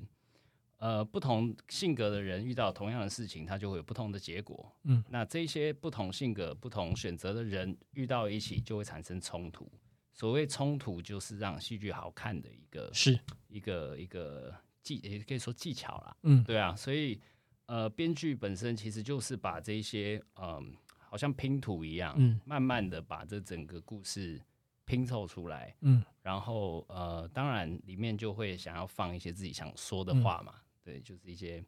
[0.82, 4.76] 呃，不同性格的人遇到同样的事情，他就会有不同的结果。
[4.86, 9.72] 嗯，那这些不同性格、不同选择的人遇到一起，就会产生冲突。
[10.12, 16.18] 所谓冲突，就是让戏剧好看的一个是一个一个技，也可以说技巧啦。
[16.24, 17.22] 嗯对啊，所以
[17.68, 24.42] 呃，编剧本身其实就是把这些嗯、好像拼图一样，嗯慢慢的把这整个故事
[24.86, 25.76] 拼凑出来。
[25.82, 31.64] 嗯然后呃，当然里面就会想要放一些自己想说的话嘛，对，就是一些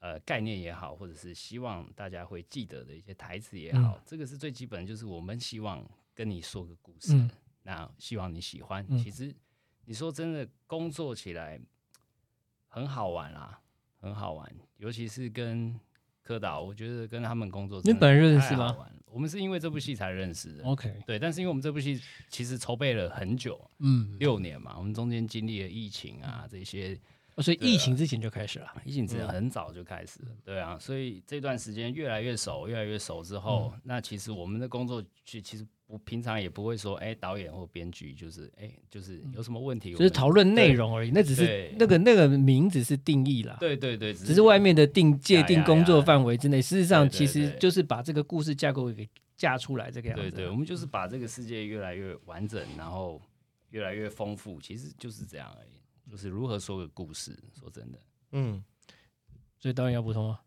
[0.00, 7.30] 呃概念也好，或者是希望大家会记得的一些台词也好，这个是最基本的，就是我们希望跟你说个故事，嗯
[7.62, 8.84] 那希望你喜欢。
[8.88, 9.34] 嗯其实
[9.84, 11.60] 你说真的，工作起来
[12.68, 13.60] 很好玩啦，
[14.00, 15.78] 很好玩，尤其是跟
[16.22, 18.76] 柯导，我觉得跟他们工作真的你本人认识吗？
[19.06, 20.64] 我们是因为这部戏才认识的。
[20.64, 26.96] ，OK，对，但是因为我们这部戏其实筹备了很久，嗯，六年嘛，我们中间经历了疫情啊这些，
[27.40, 28.66] 哦所以疫情之前就开始了。
[28.84, 50.30] 疫情之前很早就开始了，对啊，所以这段时间越来越熟，越来越熟之后，那其实我们的工作其其实不平常也不会说，哎，导演或编剧就是哎，就是有什么问题，就是讨论内容而已，那只是那个那个名字是定义啦，对对对，只是外面的定界定工作范围之内，事实上其实就是把这个故事架构给架出来这个样子。
[50.30, 53.20] 对对，我们就是把这个世界越来越完整，然后
[53.70, 55.70] 越来越丰富，其实就是这样而已，
[56.10, 57.38] 就是如何说个故事。
[57.58, 58.64] 说真的，嗯，
[59.58, 60.40] 所以导演要补充吗？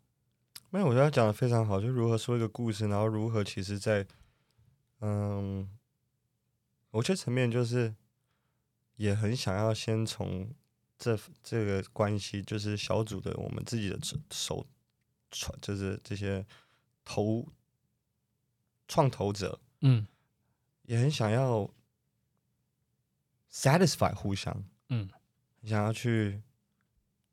[0.70, 4.04] 没有，我觉得他讲的非常好，就如何说一个故事，然后如何其实在，
[5.00, 5.70] 嗯，
[6.90, 7.94] 我觉得层面就是
[8.96, 10.52] 也很想要先从
[10.98, 14.66] 这这个关系，就是小组的我们自己的手手
[15.30, 16.44] 创，就是这些
[17.04, 17.46] 投
[18.88, 20.06] 创投者嗯
[20.82, 21.70] 也很想要
[23.52, 25.08] satisfy 互相，嗯
[25.64, 26.40] 想要去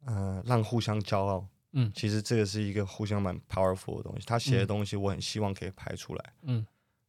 [0.05, 1.47] 呃让互相骄傲。
[1.73, 4.25] 嗯其实这个是一个互相蛮 powerful 的东西。
[4.25, 6.65] 他写的嗯东西，我很希望可以拍出来；嗯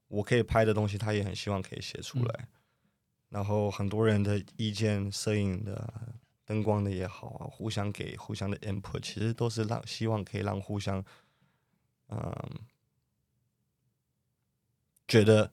[0.07, 2.49] 我可以拍的东西，他也很希望可以写出来。
[3.29, 5.93] 然后很多人的意见，摄影的、
[6.45, 11.05] 灯光的也好啊，互相给互相的 input，其实都是让希望可以让互相，
[12.11, 12.33] 嗯，
[15.09, 15.51] 觉得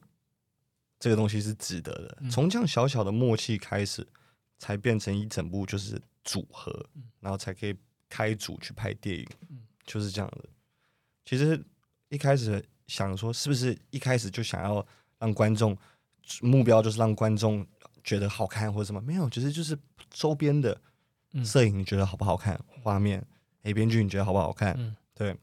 [0.99, 2.17] 这个东西是值得的。
[2.19, 4.05] 嗯从这样小小的默契开始，
[4.60, 7.76] 才变成一整部就是组合，嗯然后才可以
[8.08, 10.48] 开组去拍电影，嗯就是这样的。
[11.26, 11.60] 其实
[12.10, 14.86] 一开始想说，是不是一开始就想要
[15.17, 15.76] 让观众
[16.41, 17.65] 目标就是让观众
[18.04, 19.02] 觉得好看或者什么？
[19.02, 19.78] 没有，其实就是
[20.10, 20.80] 周边的
[21.32, 22.60] 嗯摄影，你觉得好不好看？
[22.84, 23.26] 画面，
[23.63, 24.76] 哎，编剧你觉得好不好看？
[24.78, 25.36] 嗯对，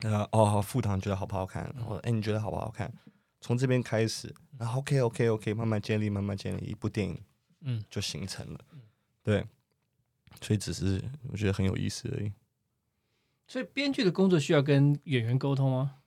[0.00, 1.72] 呃，哦，好副堂觉得好不好看？
[1.76, 2.92] 然后，哎，你觉得好不好看？
[3.40, 7.20] 从这边开始，然后 OK OK OK，慢慢建立，慢慢建立，一部电影
[7.66, 8.60] 嗯，就形成了。
[9.22, 9.44] 对，
[10.40, 12.32] 所以只是我觉得很有意思而已。
[13.46, 15.98] 所以编剧的工作需要跟演员沟通吗？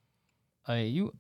[0.63, 1.11] 哎，因为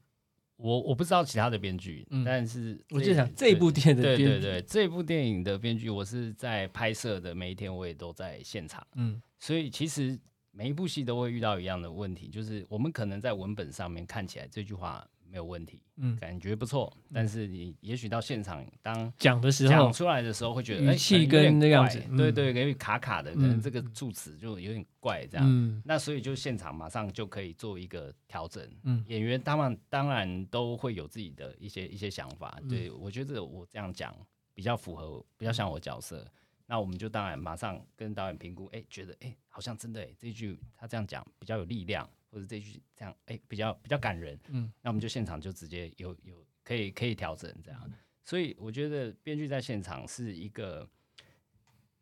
[0.57, 10.19] 我我不知道其他的编剧，嗯但是我就想这部电影的对编剧，对对，这部电影的编剧，我是在拍摄的每一天，我也都在现场，嗯所以其实
[10.51, 22.17] 每一部戏都会遇到一样的问题，就是我们可能在文本上面看起来这句话没有问题，嗯，感觉不错，但是你也许到现场当讲的时候讲，出来的时候，会觉得哎语气跟那样子嗯。
[22.17, 23.61] 对对，有点卡卡的，可能嗯。
[23.61, 25.45] 这个助词就有点怪这样。
[25.47, 25.81] 嗯。
[25.85, 28.67] 那所以就现场马上就可以做一个调整。
[28.83, 29.03] 嗯。
[29.07, 32.67] 演员他们当然都会有自己的一些一些想法，嗯。
[32.69, 34.15] 对我觉得我这样讲
[34.53, 36.25] 比较符合，比较像我角色。
[36.65, 47.79] 那我们就当然马上跟导演评估，哎，觉得哎好像真的哎这句他这样讲比较有力量，或者这句这样哎比较比较感人，嗯那我们就现场就直接有有可以可以调整这样。
[48.23, 50.87] 所以我觉得编剧在现场是一个。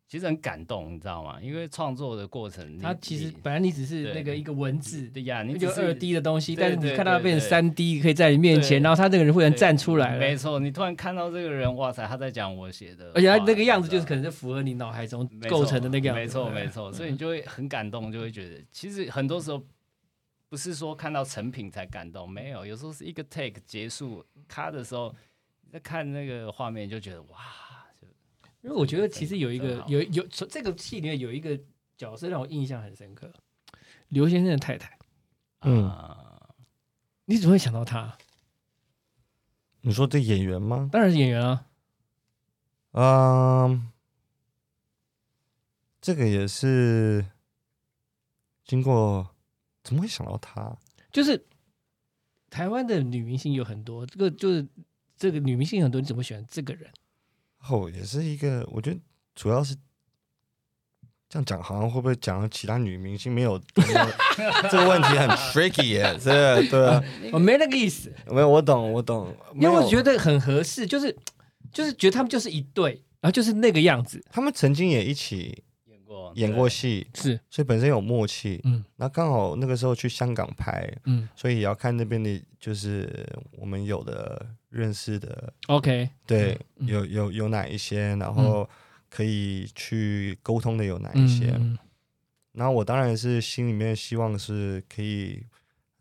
[0.10, 1.38] 其实很感动，你知道吗？
[1.42, 19.62] 因为创作的过程你，他其实本来你只是那个一个文字，对呀，你就二 D 的东西，但是你看到它变成三 D，可以在你面前，然后他这个人忽然站出来了，没错，你突然看到这个人，哇塞，他在讲我写的，而且他那个样子就是可能能是符合你脑海中构成的那个样子，没错没错，所以你就会很感动，就会觉得其实很多时候
[20.50, 25.14] 不是说看到成品才感动，没有，有时候是一个 take 结束咔的时候，
[25.62, 27.38] 你在看那个画面就觉得哇，
[28.00, 28.08] 就
[28.62, 31.60] 因为我觉得其实有一个有有这个戏里面有一个
[31.98, 33.32] 角色让我印象很深刻，
[34.10, 34.98] 刘先生的太太，
[35.62, 36.56] 嗯啊
[37.26, 38.18] 你怎么会想到他？
[39.82, 40.90] 你说这演员吗？
[40.92, 41.66] 当然是演员啊，
[42.92, 43.92] 嗯，
[46.00, 47.26] 这个也是
[48.64, 49.36] 经过，
[49.88, 50.78] 怎么会想到他？
[51.14, 51.42] 就是
[52.50, 54.68] 台湾的女明星有很多，这个就是
[55.16, 56.92] 这个女明星很多，你怎么会选这个人？
[57.70, 59.00] 哦，也是一个，我觉得
[59.34, 59.74] 主要是
[61.30, 63.58] 这样讲，好像会不会讲到其他女明星没有？
[64.70, 71.18] 这个问题很 tricky 耶，这个对啊，我没那个意思，没有，我懂，我懂，因为我觉得得很合适，就是
[71.72, 75.64] 就是觉得他们就是一对，然后就是那个样子，他们曾经也一起
[76.36, 77.40] 演过演过戏，是。
[77.50, 78.60] 所以本身有默契。
[78.64, 78.84] 嗯。
[78.96, 81.28] 那刚好那个时候去香港拍，嗯。
[81.36, 86.88] 所以也要看那边的，就是我们有的认识的，，OK，对，嗯。
[86.88, 88.70] 有有有哪一些，然后
[89.10, 91.52] 可以去沟通的有哪一些。
[91.58, 91.78] 嗯
[92.54, 95.44] 然后我当然是心里面希望是可以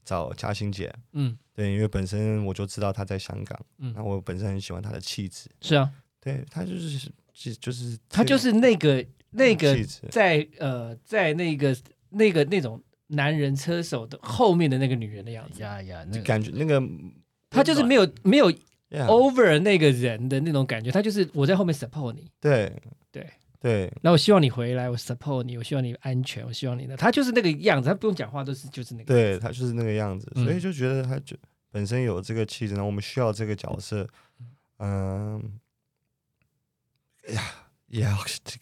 [0.03, 1.37] 找嘉欣姐，嗯。
[1.53, 3.93] 对，因为本身我就知道她在香港，嗯。
[3.95, 9.05] 那我本身很喜欢她的气质，是啊，对她就是就就是他就是那个
[9.37, 11.77] 那个气质，在呃在那个
[12.11, 16.83] 那个那种男人车手的后面的那个女人的样子，呀呀，那感觉那个
[17.51, 18.51] 他就是没有没有
[18.91, 22.73] over 那个人的那种感觉，他就是我在后面 support 你，对。
[23.13, 23.27] 对。
[23.59, 23.91] 对。
[24.03, 30.45] 那我希望你回来，我 support 你，我希望你安全，我希望你的，他就是那个样子，他不用讲话都是就是那个，对，他就是那个样子，嗯。
[30.45, 31.37] 所以就觉得他就
[31.71, 34.07] 本身有这个气质，然后我们需要这个角色，
[34.79, 35.59] 嗯，
[37.27, 37.43] 哎呀，
[37.89, 38.11] 也要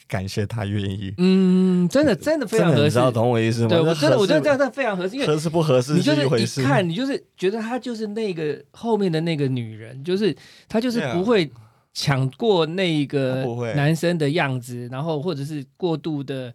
[0.07, 2.83] 感谢他愿意，嗯，真的真的非常合适。
[2.85, 3.69] 你知，道懂我意思吗？
[3.69, 10.37] 对我真的我觉得这样，非常合适，因为合适不合适你就是一一回事，看，你就是觉得她就是那个后面的那个女人，就是
[10.69, 11.51] 她就是不会
[11.95, 16.55] 抢过那她个男生的样子，然后或者是过度的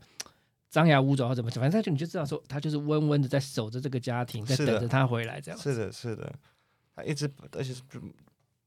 [0.69, 5.60] 张牙舞爪或怎么，反正他就你就知道说，他就是温温的在守着这个家庭，在等着他回来这样。
[5.60, 6.32] 是的，是的，
[6.95, 7.27] 他一直，
[7.58, 7.82] 而且是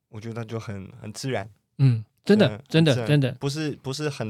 [0.08, 4.28] 我觉得他就很很自然，嗯，真的真的真的，不是不是很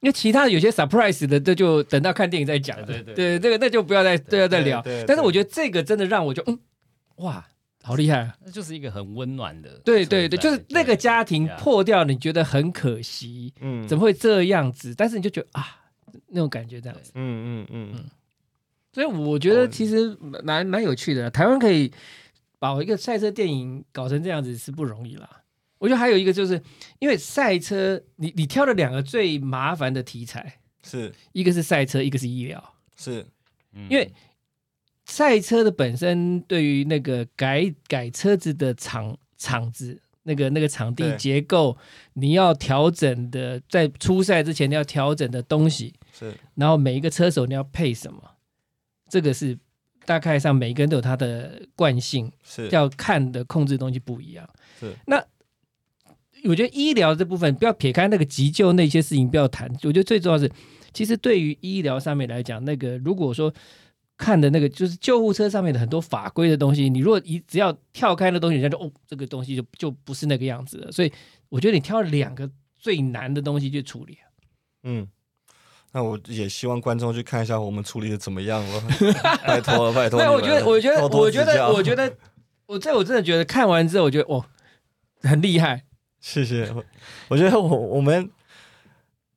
[0.00, 2.84] 因为其他的有些 surprise 的，这就等到看电影再讲了。
[2.84, 4.82] 对对对，这个那就不要再不要再聊。
[5.06, 6.58] 但是我觉得这个真的让我就嗯，
[7.16, 7.46] 哇，
[7.82, 8.36] 好厉害啊！
[8.44, 14.92] 那就是一个很温暖的，对对对，就是那个家庭破掉，你觉得很可惜，嗯怎么会这样子？
[14.94, 15.66] 但是你就觉得啊，
[16.28, 17.12] 那种感觉这样子。
[17.14, 18.04] 嗯嗯嗯
[18.92, 21.30] 所以我觉得其实蛮蛮有趣的。
[21.30, 21.90] 台湾可以
[22.58, 25.41] 把一个赛车电影搞成这样子是不容易啦。
[25.82, 26.62] 我觉得还有一个就是
[27.00, 31.12] 因为赛车，你你挑了两个最麻烦的题材，是。
[31.32, 32.74] 一个是赛车，一个是医疗。
[32.96, 33.26] 是。
[33.72, 33.88] 嗯。
[33.90, 34.12] 因为
[35.06, 41.76] 赛车的本身对于那个改改车子的厂厂子那个那个场地结构，
[42.12, 46.32] 你要调整的，在初赛之前你要调整的东西，是。
[46.54, 48.22] 然后每一个车手你要配什么，
[49.08, 49.58] 这个是
[50.04, 52.68] 大概上每一个人都有他的惯性，是。
[52.68, 54.48] 要看的控制的东西不一样。
[54.78, 54.94] 是。
[55.06, 55.20] 那
[56.44, 60.50] 我觉得医疗这部分不要撇开那个急救那些事情不要谈，我觉得最重要是，
[60.92, 63.52] 其实对于医疗上面来讲，那个如果说
[64.16, 70.92] 看的那个就是救护车上面的很多法规的东西，你如果一只要跳开那东西，人家就哦这个东西就就不是那个样子了。
[70.92, 71.12] 所以
[71.48, 74.18] 我觉得你挑两个最难的东西去处理。
[74.84, 75.08] 嗯。
[75.94, 78.82] 那我也希望观众去看一下我们处理的怎么样了，
[79.46, 80.64] 拜托了，拜托没有，你们。
[80.64, 82.16] 我觉得，我觉得，我觉得，我觉得，
[82.64, 84.46] 我这我真的觉得看完之后，我觉得哦，
[85.20, 85.84] 很厉害。
[86.22, 86.70] 谢谢。
[86.72, 86.82] 我
[87.28, 88.30] 我觉得我我们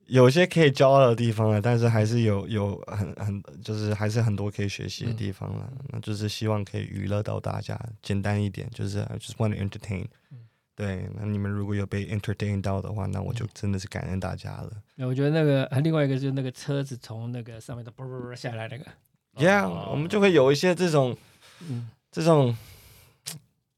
[0.06, 5.68] 有些可以骄傲的地方了，但是还是有有很很就是还是很多可以学习的地方了。
[5.90, 10.06] 那就是希望可以娱乐到大家，简单一点，就是 I just want to entertain。
[10.76, 14.72] 对，那你们如果有被 entertain 到的话，那我就真的是感恩大家了。
[14.96, 18.86] 那我觉得那个另外一个就是那个车子从那个上面的啵啵啵下来那个
[19.38, 21.18] ，Yeah，、哦我们就会有一些这种
[21.62, 22.56] 嗯，这种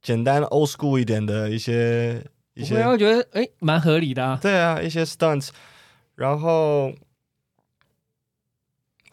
[0.01, 2.25] 简单 old school 一点的一些
[2.57, 4.39] 一些我会觉得哎蛮合理的啊。
[4.41, 5.49] 对啊，一些 stunts，
[6.15, 6.91] 然后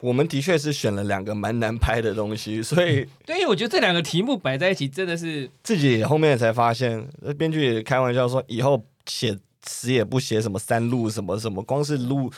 [0.00, 12.30] 我们的确是选了两个蛮难拍的东西，所以对，我觉得这两个题目摆在一起真的是，自己后面才发现，呃编剧也开玩笑说，以后写词也不写什么三路什么什么，光是路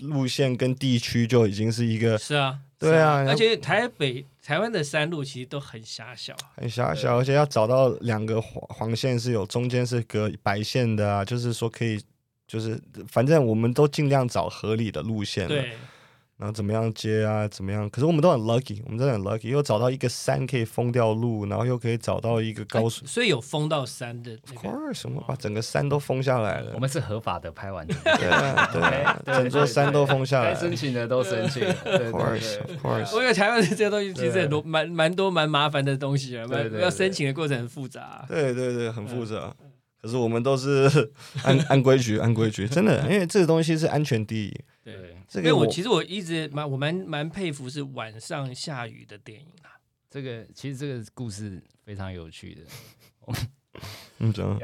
[0.00, 12.00] 路线跟地区就已经是一个是啊，对啊是而且台北台湾的山路其实都很狭小，很狭小，而且要找到两个黄黄线是有中间是隔白线的啊，就是说可以。
[12.46, 15.72] 就是反正我们都尽量找合理的路线了，对，
[16.36, 17.88] 然后怎么样接啊，怎么样？
[17.90, 23.06] 可是我们都很 lucky，我们真的很 lucky，又找到一个山可以封掉路，然后又可以找到一个高速。
[23.06, 26.72] 所以有封到山的那 Of 个，course，我们把整个山都封下来了。
[26.74, 33.14] 我们是合法的拍完的， 对啊，对啊，对整座山都封下来申请的都申请，对 Of 对 course, 对 of course。
[33.16, 38.24] 我觉得台湾的这些东西其实很多蛮蛮多蛮麻烦的东西啊，蛮对对对要申请的过程很复杂。
[38.28, 39.54] 对对对，很复杂。
[40.02, 40.90] 可是我们都是
[41.44, 44.60] 按按规矩，按规矩，真的，因为这个东西是安全第一。
[44.84, 49.80] 对，因为这个我其实我一直蛮我蛮蛮佩服是晚上下雨的电影啊。
[50.10, 52.62] 这个其实这个故事非常有趣的，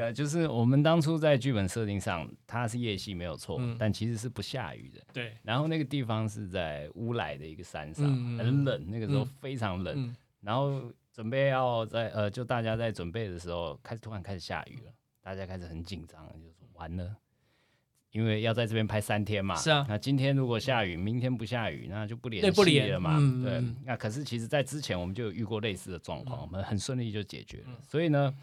[0.13, 3.75] 就是我们当初在剧本设定上，它是夜戏没有错，嗯。
[3.77, 5.01] 但其实是不下雨的。
[5.11, 8.05] 对，然后那个地方是在乌来的一个山上，
[8.37, 9.29] 很冷，那个时候嗯。
[9.41, 9.93] 非常冷。
[9.97, 10.15] 嗯。
[10.39, 17.13] 然后准备要在呃，就大家在准备的时候，开始突然开始下雨了，大家开始很紧张，就说完了，
[18.11, 19.55] 因为要在这边拍三天嘛。
[19.55, 23.17] 是啊那今天如果下雨，明天不下雨，那就不连对不戏连了嘛。
[23.43, 27.63] 对那可是其实，在之前我们就有遇过类似的状况，嗯我们很顺利就解决了。
[27.67, 28.33] 嗯所以呢，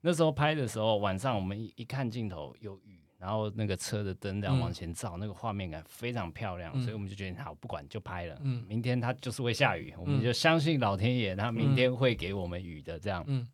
[0.00, 8.38] 那时候拍的时候，晚上我们一一看镜头有雨，然后那个车的灯这样嗯往前照，那个画面感非常漂亮，嗯所以我们就决定好，不管就拍了。
[8.42, 12.98] 嗯明天它就是会下雨，我们嗯就相信老天爷，他明天会给我们雨的。
[12.98, 13.46] 这样，嗯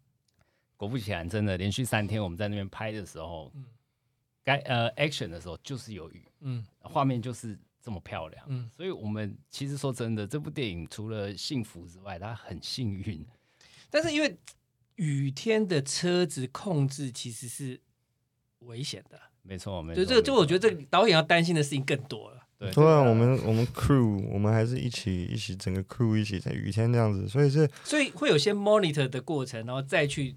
[0.77, 3.65] 果不其然，真的连续三天我们在那边拍的时候嗯，
[4.45, 8.45] 该呃 action 的时候就是有雨，嗯画面就是这么漂亮。
[8.49, 13.27] 嗯，所以我们其实说真的，这部电影除了幸福之外，它很幸运。
[13.91, 14.37] 但是因为
[14.97, 17.81] 雨天的车子控制其实是
[18.61, 20.05] 危险的，没错，没错。
[20.05, 22.43] 就这个，就我觉得这个导演要担心的事情更多了。
[22.57, 30.35] 对对啊，我们我们 crew 我们还是一起一起整个 crew 一起在雨天这样子，所以是所以会有些 monitor 的过程，然后再去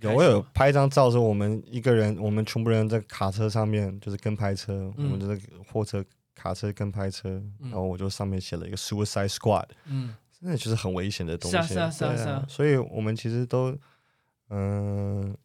[0.00, 5.04] 有我有拍一张照，是我们一个人，我们全部人在卡车上面，就是跟拍车，嗯。
[5.10, 5.40] 我们就是
[5.70, 7.28] 货车卡车跟拍车，
[7.60, 7.70] 嗯。
[7.70, 10.14] 然后我就上面写了一个 Suicide Squad，嗯。
[10.40, 11.56] 真的就是很危险的东西。
[11.56, 12.46] 是啊是啊是啊对是啊。
[12.48, 13.76] 所以我们其实都，
[14.50, 15.36] 嗯、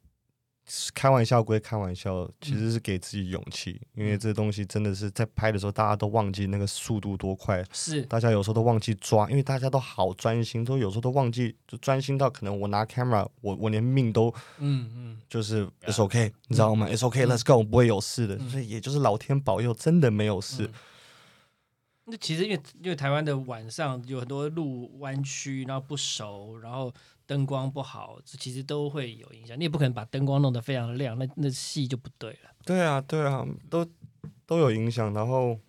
[0.93, 4.20] 开玩笑归开玩笑，其实是给自己勇气，因为嗯。
[4.20, 8.01] 这东西真的是在拍的时候，大家都忘记那个速度多快，是。
[8.03, 15.22] 大家有时候都忘记抓，因为大家都好专心，都有时候都忘记，就专心到可能我拿 camera，我我连命都嗯嗯。
[15.30, 18.49] 就是 it's okay，你知道吗？it's okay，let's go，不会有事的，嗯。
[18.49, 20.64] 所以也就是老天保佑，真的没有事。
[20.64, 20.74] 嗯。
[22.05, 26.93] 那其实因为因为台湾的晚上有很多路弯曲，然后不熟，然后
[27.26, 29.58] 灯光不好，这其实都会有影响。
[29.58, 32.52] 你也不可能把灯光弄得非常的亮，那那戏就不对了。
[32.66, 33.86] 对啊，对啊，都
[34.46, 35.14] 都有影响。
[35.14, 35.60] 然后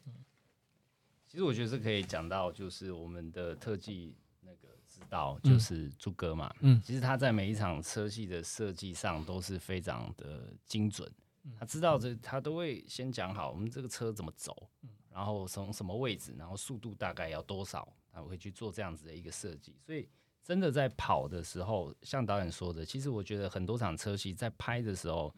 [1.29, 6.55] 其实我觉得是可以讲到，就是我们的特技那个指导，嗯就是朱哥嘛。
[6.61, 11.11] 嗯其实他在每一场车戏的设计上都是非常的精准
[11.45, 11.53] 嗯。
[11.59, 14.69] 他知道这，他都会先讲好我们这个车怎么走，
[15.11, 19.77] 然后从什么位置，然后速度大概要多少，他会去做这样子的一个设计。
[19.85, 20.09] 所以
[20.45, 25.34] 真的在跑的时候，像导演说的，其实我觉得很多场车戏在拍的时候，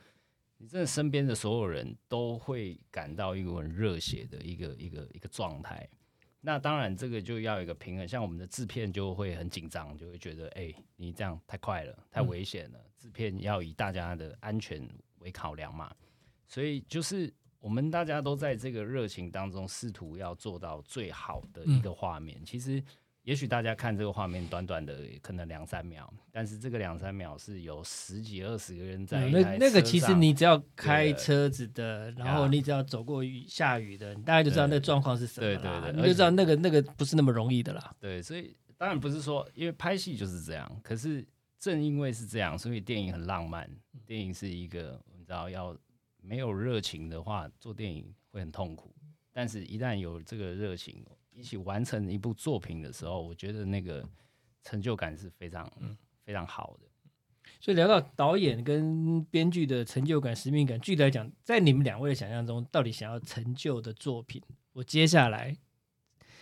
[0.58, 5.88] 你真的身边的所有人都会感到一股很热血的一个一个一个状态。
[6.40, 8.06] 那当然，这个就要有一个平衡。
[8.06, 12.80] 像我们的制片就会很紧张，就会觉得，哎、你这样太快了，太危险了。
[12.96, 14.88] 制片要以大家的安全
[15.18, 15.94] 为考量嘛。
[16.46, 22.44] 所以就是我们大家都在这个热情当中，试图要做到最好的一个画面。
[22.44, 22.80] 其实，
[23.26, 37.92] 也许大家看这个画面短短的可能两三秒，但是这个两三秒是有十几二十个人在嗯那那个其实你只要开车子的，然后你只要走过雨下雨的，你大概就知道那个状况是什么对对对你就知道那个那个不是那么容易的啦。
[37.98, 40.80] 对，所以当然不是说，因为拍戏就是这样。
[40.84, 41.26] 可是
[41.58, 43.68] 正因为是这样，所以电影很浪漫。
[44.06, 45.76] 电影是一个你知道，要
[46.22, 48.94] 没有热情的话，做电影会很痛苦。
[49.32, 51.04] 但是，一旦有这个热情，
[51.36, 54.02] 一起完成一部作品的时候，我觉得那个
[54.62, 55.70] 成就感是非常、
[56.24, 56.86] 非常好的。
[57.60, 65.56] 所以聊到导演跟编剧的成就感、使命感，具体来讲，在你们两位的想象中，到底想要成就的作品，我接下来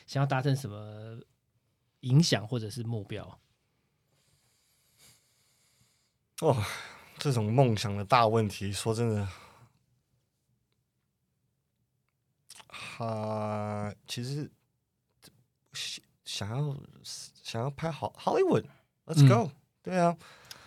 [0.07, 1.20] 想要达成什么
[2.01, 3.40] 影响或者是目标？
[6.42, 6.66] 哇，
[7.18, 9.28] 这种梦想的大问题，说真的，
[12.68, 14.51] 哈、其实
[15.75, 16.77] 想想要
[17.43, 19.51] 想要拍好 Hollywood，Let's 嗯 go，、
[19.83, 20.16] 对啊，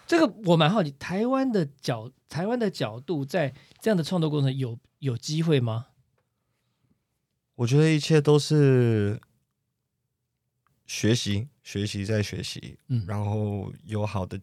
[0.05, 5.87] 这个我蛮好奇，台湾的角台湾的角度在这样的创作过程有有机会吗？
[7.55, 9.19] 我觉得一切都是
[10.85, 13.03] 学习，学习再学习，嗯。
[13.07, 14.39] 然后有好的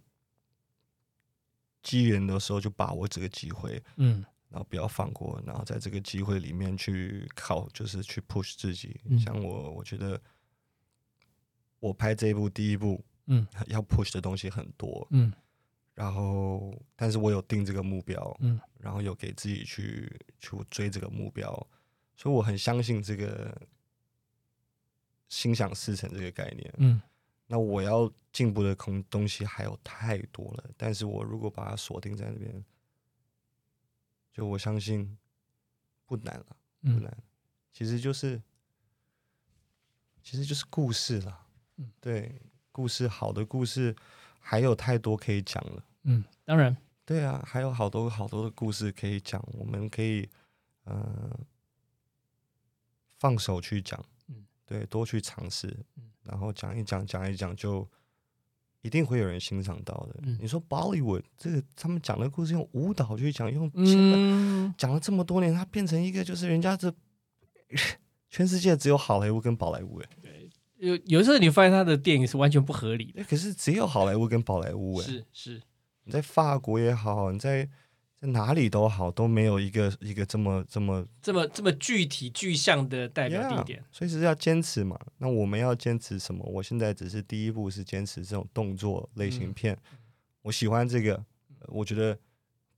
[1.81, 4.25] 机缘的时候就把握这个机会，嗯。
[4.49, 9.01] 然后不要放过，然后在这个机会里面去靠，就是去 push 自己。
[9.05, 9.17] 嗯。
[9.19, 10.21] 像我，我觉得
[11.85, 13.47] 我拍这一部第一部嗯。
[13.69, 15.31] 要 push 的东西很多，嗯。
[15.95, 18.59] 然后但是我有定这个目标，嗯。
[18.79, 21.53] 然后有给自己去去追这个目标，
[22.17, 23.55] 所以我很相信这个
[25.29, 26.75] 心想事成这个概念。
[26.79, 27.01] 嗯。
[27.47, 32.65] 那我要进步的空东西还有太多了，但是我如果把它锁定在那边，
[34.33, 35.19] 就我相信
[36.07, 36.47] 不难了，
[36.81, 37.03] 不嗯。
[37.03, 37.23] 难，
[37.73, 38.43] 其实就是
[40.23, 41.44] 其实就是故事啦，
[41.77, 41.91] 嗯。
[42.01, 42.41] 对，
[42.73, 43.95] 故事好的故事
[44.41, 50.29] 还有太多可以讲了，嗯，当然，对啊，还有好多好多的故事可以讲，我们可以
[50.85, 51.41] 嗯、呃
[53.19, 54.45] 放手去讲，嗯。
[54.67, 55.67] 对，多去尝试，
[55.97, 56.11] 嗯。
[56.25, 57.89] 然后讲一讲，讲一讲，就
[58.83, 60.21] 一定会有人欣赏到的。
[60.25, 60.37] 嗯。
[60.41, 64.75] 你说 Bollywood 这个，他们讲的故事用舞蹈去讲，用嗯。
[64.77, 66.93] 讲了这么多年，它变成一个就是人家这
[68.29, 70.44] 全世界只有好莱坞跟宝莱坞，哎，
[70.79, 75.63] 有有时候你发现他的电影是完全不合理的，哎可是只有好莱坞跟宝莱坞，哎，是是，
[76.05, 77.69] 你在法国也好，你在
[78.21, 84.99] 在哪里都好，都没有一个一个这么这么这么这么具体具象的代表地 Yeah，点，所以是要坚持嘛。
[85.19, 86.45] 那我们要坚持什么？
[86.45, 89.53] 我现在只是第一步是坚持这种动作类型嗯。
[89.53, 89.79] 片，
[90.43, 91.15] 我喜欢这个，
[91.61, 92.19] 呃我觉得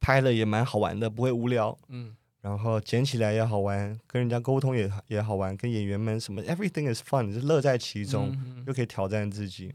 [0.01, 1.77] 拍了也蛮好玩的，不会无聊。
[1.89, 2.15] 嗯
[2.47, 9.75] 然后捡起来也好玩，跟人家沟通也也好玩，跟演员们什么 everything is fun，就乐在其中，嗯又可以挑战自己。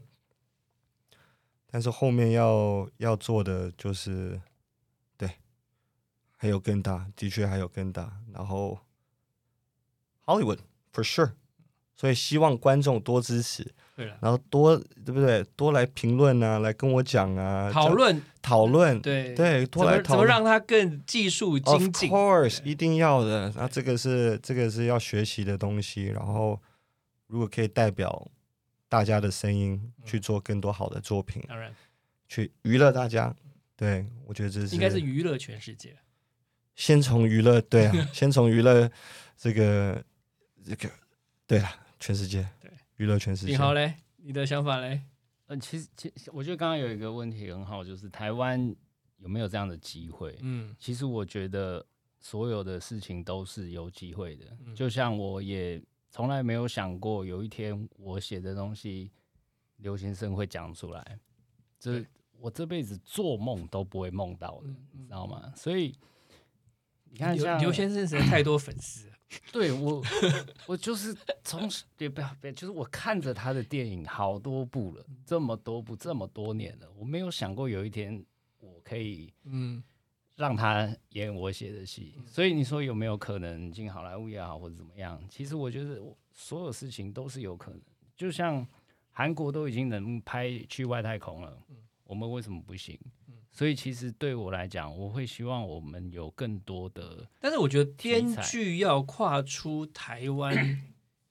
[1.66, 4.40] 但是后面要要做的就是，
[5.18, 5.32] 对，
[6.38, 8.18] 还有更大，的确还有更大。
[8.32, 8.78] 然后
[10.24, 10.60] Hollywood
[10.94, 11.32] for sure，
[11.94, 15.44] 所以希望观众多支持，对了，然后多对不对？
[15.54, 20.26] 多来评论啊，来跟我讲啊，讨论讨论，对对，多来讨论。
[20.26, 23.52] 让他更技术精进，course，一定要的。
[23.54, 26.06] 那这个是这个是要学习的东西。
[26.06, 26.58] 然后，
[27.26, 28.26] 如果可以代表
[28.88, 31.70] 大家的声音去做更多好的作品，当然
[32.28, 33.34] 去娱乐大家，
[33.76, 35.94] 对我觉得这是应该是娱乐全世界。
[36.74, 38.90] 先从娱乐，对啊， 先从娱乐
[39.36, 40.02] 这个
[40.64, 40.88] 这个，
[41.46, 41.68] 对了，
[42.00, 42.70] 全世界，对，
[43.02, 43.58] 娱乐全世界你。
[43.58, 45.02] 好嘞，你的想法嘞？
[45.46, 48.72] 嗯，其实其实我觉得刚刚有一个问题很好，就是台湾
[49.18, 50.38] 有没有这样的机会？
[50.40, 51.84] 嗯其实我觉得
[52.20, 59.10] 所有的事情都是有机会的，嗯就像我也从来没有想过有一天我写的东西，
[59.78, 61.18] 刘先生会讲出来，
[61.80, 62.06] 这对
[62.38, 65.52] 我这辈子做梦都不会梦到的，嗯你知道吗？
[65.56, 65.92] 所以
[67.10, 69.11] 你看像刘刘先生实在太多粉丝了，
[69.52, 70.02] 对我，
[70.66, 78.24] 我就是从也不要别，就是我看着他的电影好多部了，这么多部，这么多年了，我没有想过有一天
[78.60, 79.82] 我可以嗯
[80.36, 82.14] 让他演我写的戏。
[82.26, 85.22] 所以你说有没有可能进好莱坞也好，或者怎么样？
[85.28, 87.80] 其实我觉得我所有事情都是有可能。
[88.16, 88.66] 就像
[89.10, 91.58] 韩国都已经能拍去外太空了，
[92.04, 92.98] 我们为什么不行？
[93.52, 100.82] 所以其实对我来讲，我会希望我们有更多的，但是我觉得编剧要跨出台湾，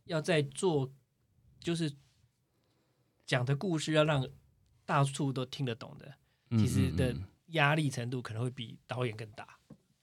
[0.05, 0.91] 要在做，
[1.59, 1.91] 就是
[3.25, 4.27] 讲的故事要让
[4.85, 6.13] 大处都听得懂的，
[6.57, 7.15] 其实的
[7.47, 9.43] 压力程度可能会比导演更大。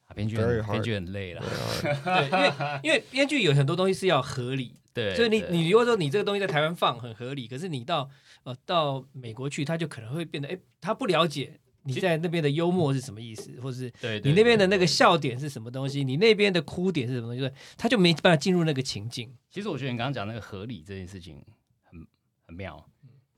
[0.06, 1.42] 啊编剧编剧很累了，
[1.82, 8.08] 对，因为因为编剧有很多东西是要合理， 对，所以你你如果说你这个东西在台湾放很合理，可是你到
[8.42, 13.91] 呃到美国去，他就可能会变得哎，他不了解你在那边的幽默是什么意思，或者是
[14.22, 19.34] 你那边的那个笑点是什么东西，你那边的哭点是什么东西，他就没办法进入那个情境。
[19.51, 21.43] 其实我觉得你刚刚讲那个合理这件事情
[21.82, 22.07] 很
[22.47, 22.86] 很妙，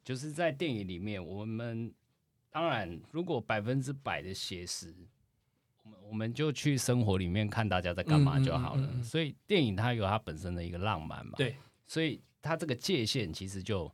[0.05, 1.93] 就是在电影里面，我们
[2.51, 4.93] 当然如果百分之百的写实，
[5.85, 8.83] 我们我们就去生活里面看大家在干嘛就好了。
[8.83, 9.05] 嗯嗯嗯嗯。
[9.05, 11.55] 所以电影它有它本身的一个浪漫嘛，对，
[11.87, 13.91] 所以它这个界限其实就。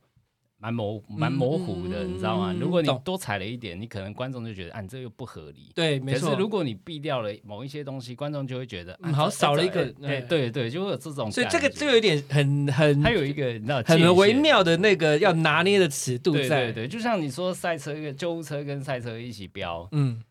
[0.59, 2.51] 蛮模蛮模糊的，嗯你知道吗？
[2.51, 5.71] 嗯如果你多踩了一点，你可能观众就觉得，啊，你这个不合理。
[5.75, 6.29] 对，没错。
[6.29, 9.85] 可是如果你避掉了某一些东西，观众就会觉得，嗯好少了一个
[10.27, 11.31] 对对，就会有这种。
[11.31, 16.31] 所以这个这个有点很很它有一个你知道很微妙的那个要拿捏的尺度。
[16.31, 20.21] 对对，就像你说赛车跟救护车跟赛车一起飙，嗯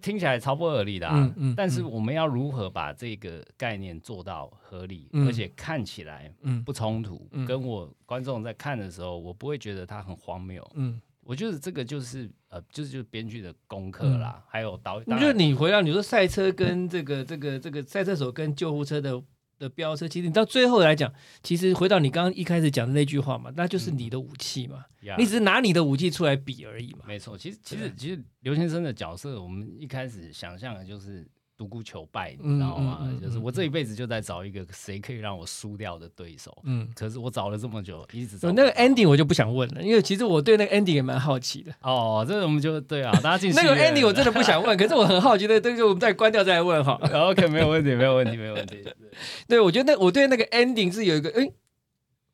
[0.00, 1.14] 听起来超不合理的啊。
[1.16, 10.64] 嗯嗯但是嗯我们要如何把这个概念做到合理，嗯而且看起来嗯不冲突，嗯跟我观众在看的时候，我不会觉得它很荒谬。
[10.74, 15.04] 嗯，我觉得这个就是呃，就是就是编剧的功课啦，还有导演。
[15.08, 19.22] 我觉得你回到你说赛车跟这个这个这个赛车手跟救护车的
[19.58, 25.16] 的飙车，其实你到最后来讲，其实回到你刚刚一开始讲的那句话嘛，那就是你的武器嘛，呀。
[25.18, 27.00] 你只是拿你的武器出来比而已嘛。
[27.06, 31.26] 没错，其实其实其实刘先生的角色，我们一开始想象的就是
[31.56, 32.98] 独孤求败，嗯你知道吗？
[33.02, 36.56] 嗯嗯就是嗯我这一辈子就在找一个谁可以让我输掉的对手。
[36.64, 41.72] 嗯，可是我找了这么久，一直找有那个 ending 我就不想问了，因为其实我对那个 ending 也蛮好奇的。
[41.82, 47.08] 哦，这个我们就对啊，大家进 那个 ending 我真的不想问， 可是我很好奇的，这个我们再关掉再来问好了。
[47.30, 48.82] OK，没有问题，没有问题，没有问题。
[48.82, 48.94] 对
[49.48, 51.50] 对，我觉得那我对那个 ending 是有一个，诶，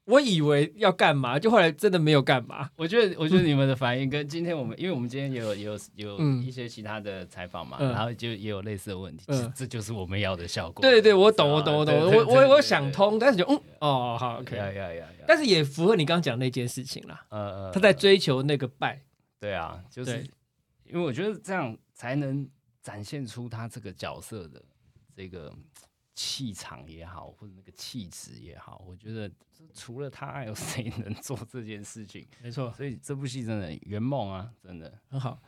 [0.05, 2.69] 我以为要干嘛，就后来真的没有干嘛。
[2.77, 6.43] 我觉得，我觉得你们的反应跟今天我们，因为我们今天也有也有有嗯。
[6.45, 7.93] 一些其他的采访嘛，嗯。
[7.93, 9.53] 然后就也有类似的问题，嗯。
[9.55, 10.83] 这就是我们要的效果。
[10.83, 17.25] 对对，我懂，我懂，我懂，我我我想通，但是就嗯，哦，好，OK，呀呀呀呀，但是也符合你刚刚讲那件事情啦。
[17.31, 19.01] 呃呃，他在追求那个败，
[19.39, 20.27] 对啊，就是
[20.85, 22.49] 因为我觉得这样才能
[22.83, 24.61] 展现出他这个角色的
[25.15, 25.53] 这个
[26.15, 29.31] 气场也好，或者那个气质也好，我觉得
[29.73, 32.27] 除了他，还有谁能做这件事情？
[32.43, 34.93] 没错，所以这部戏真的圆梦啊，真的。
[35.09, 35.39] 很好。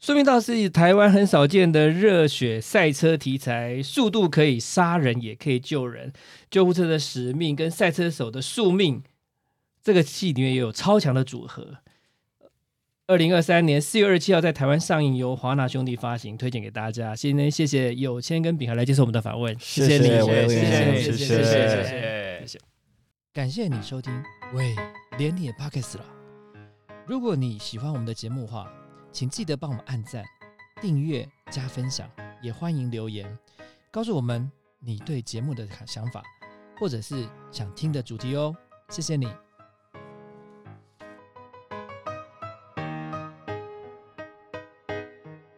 [0.00, 6.12] 说明道是台湾很少见的热血赛车题材，速度可以杀人，也可以救人。
[6.50, 9.00] 救护车的使命跟赛车手的宿命，
[9.80, 11.78] 这个戏里面也有超强的组合。
[13.08, 17.16] 二零二三年四月二十七号在台湾上映，由华纳兄弟发行，推荐给大家。
[17.16, 22.58] 今天谢谢有谦跟炳海来接受我们的访问，谢谢你，谢谢谢谢谢谢谢谢。
[23.32, 24.12] 感谢你收听，
[24.54, 24.76] 喂，
[25.18, 26.04] 连你也 Pockets 了。
[27.04, 28.72] 如果你喜欢我们的节目的话，
[29.10, 30.24] 请记得帮我们按赞、
[30.80, 32.08] 订阅、加分享，
[32.40, 33.26] 也欢迎留言
[33.90, 34.48] 告诉我们
[34.78, 36.22] 你对节目的想法，
[36.78, 38.54] 或者是想听的主题哦。
[38.90, 39.26] 谢谢你。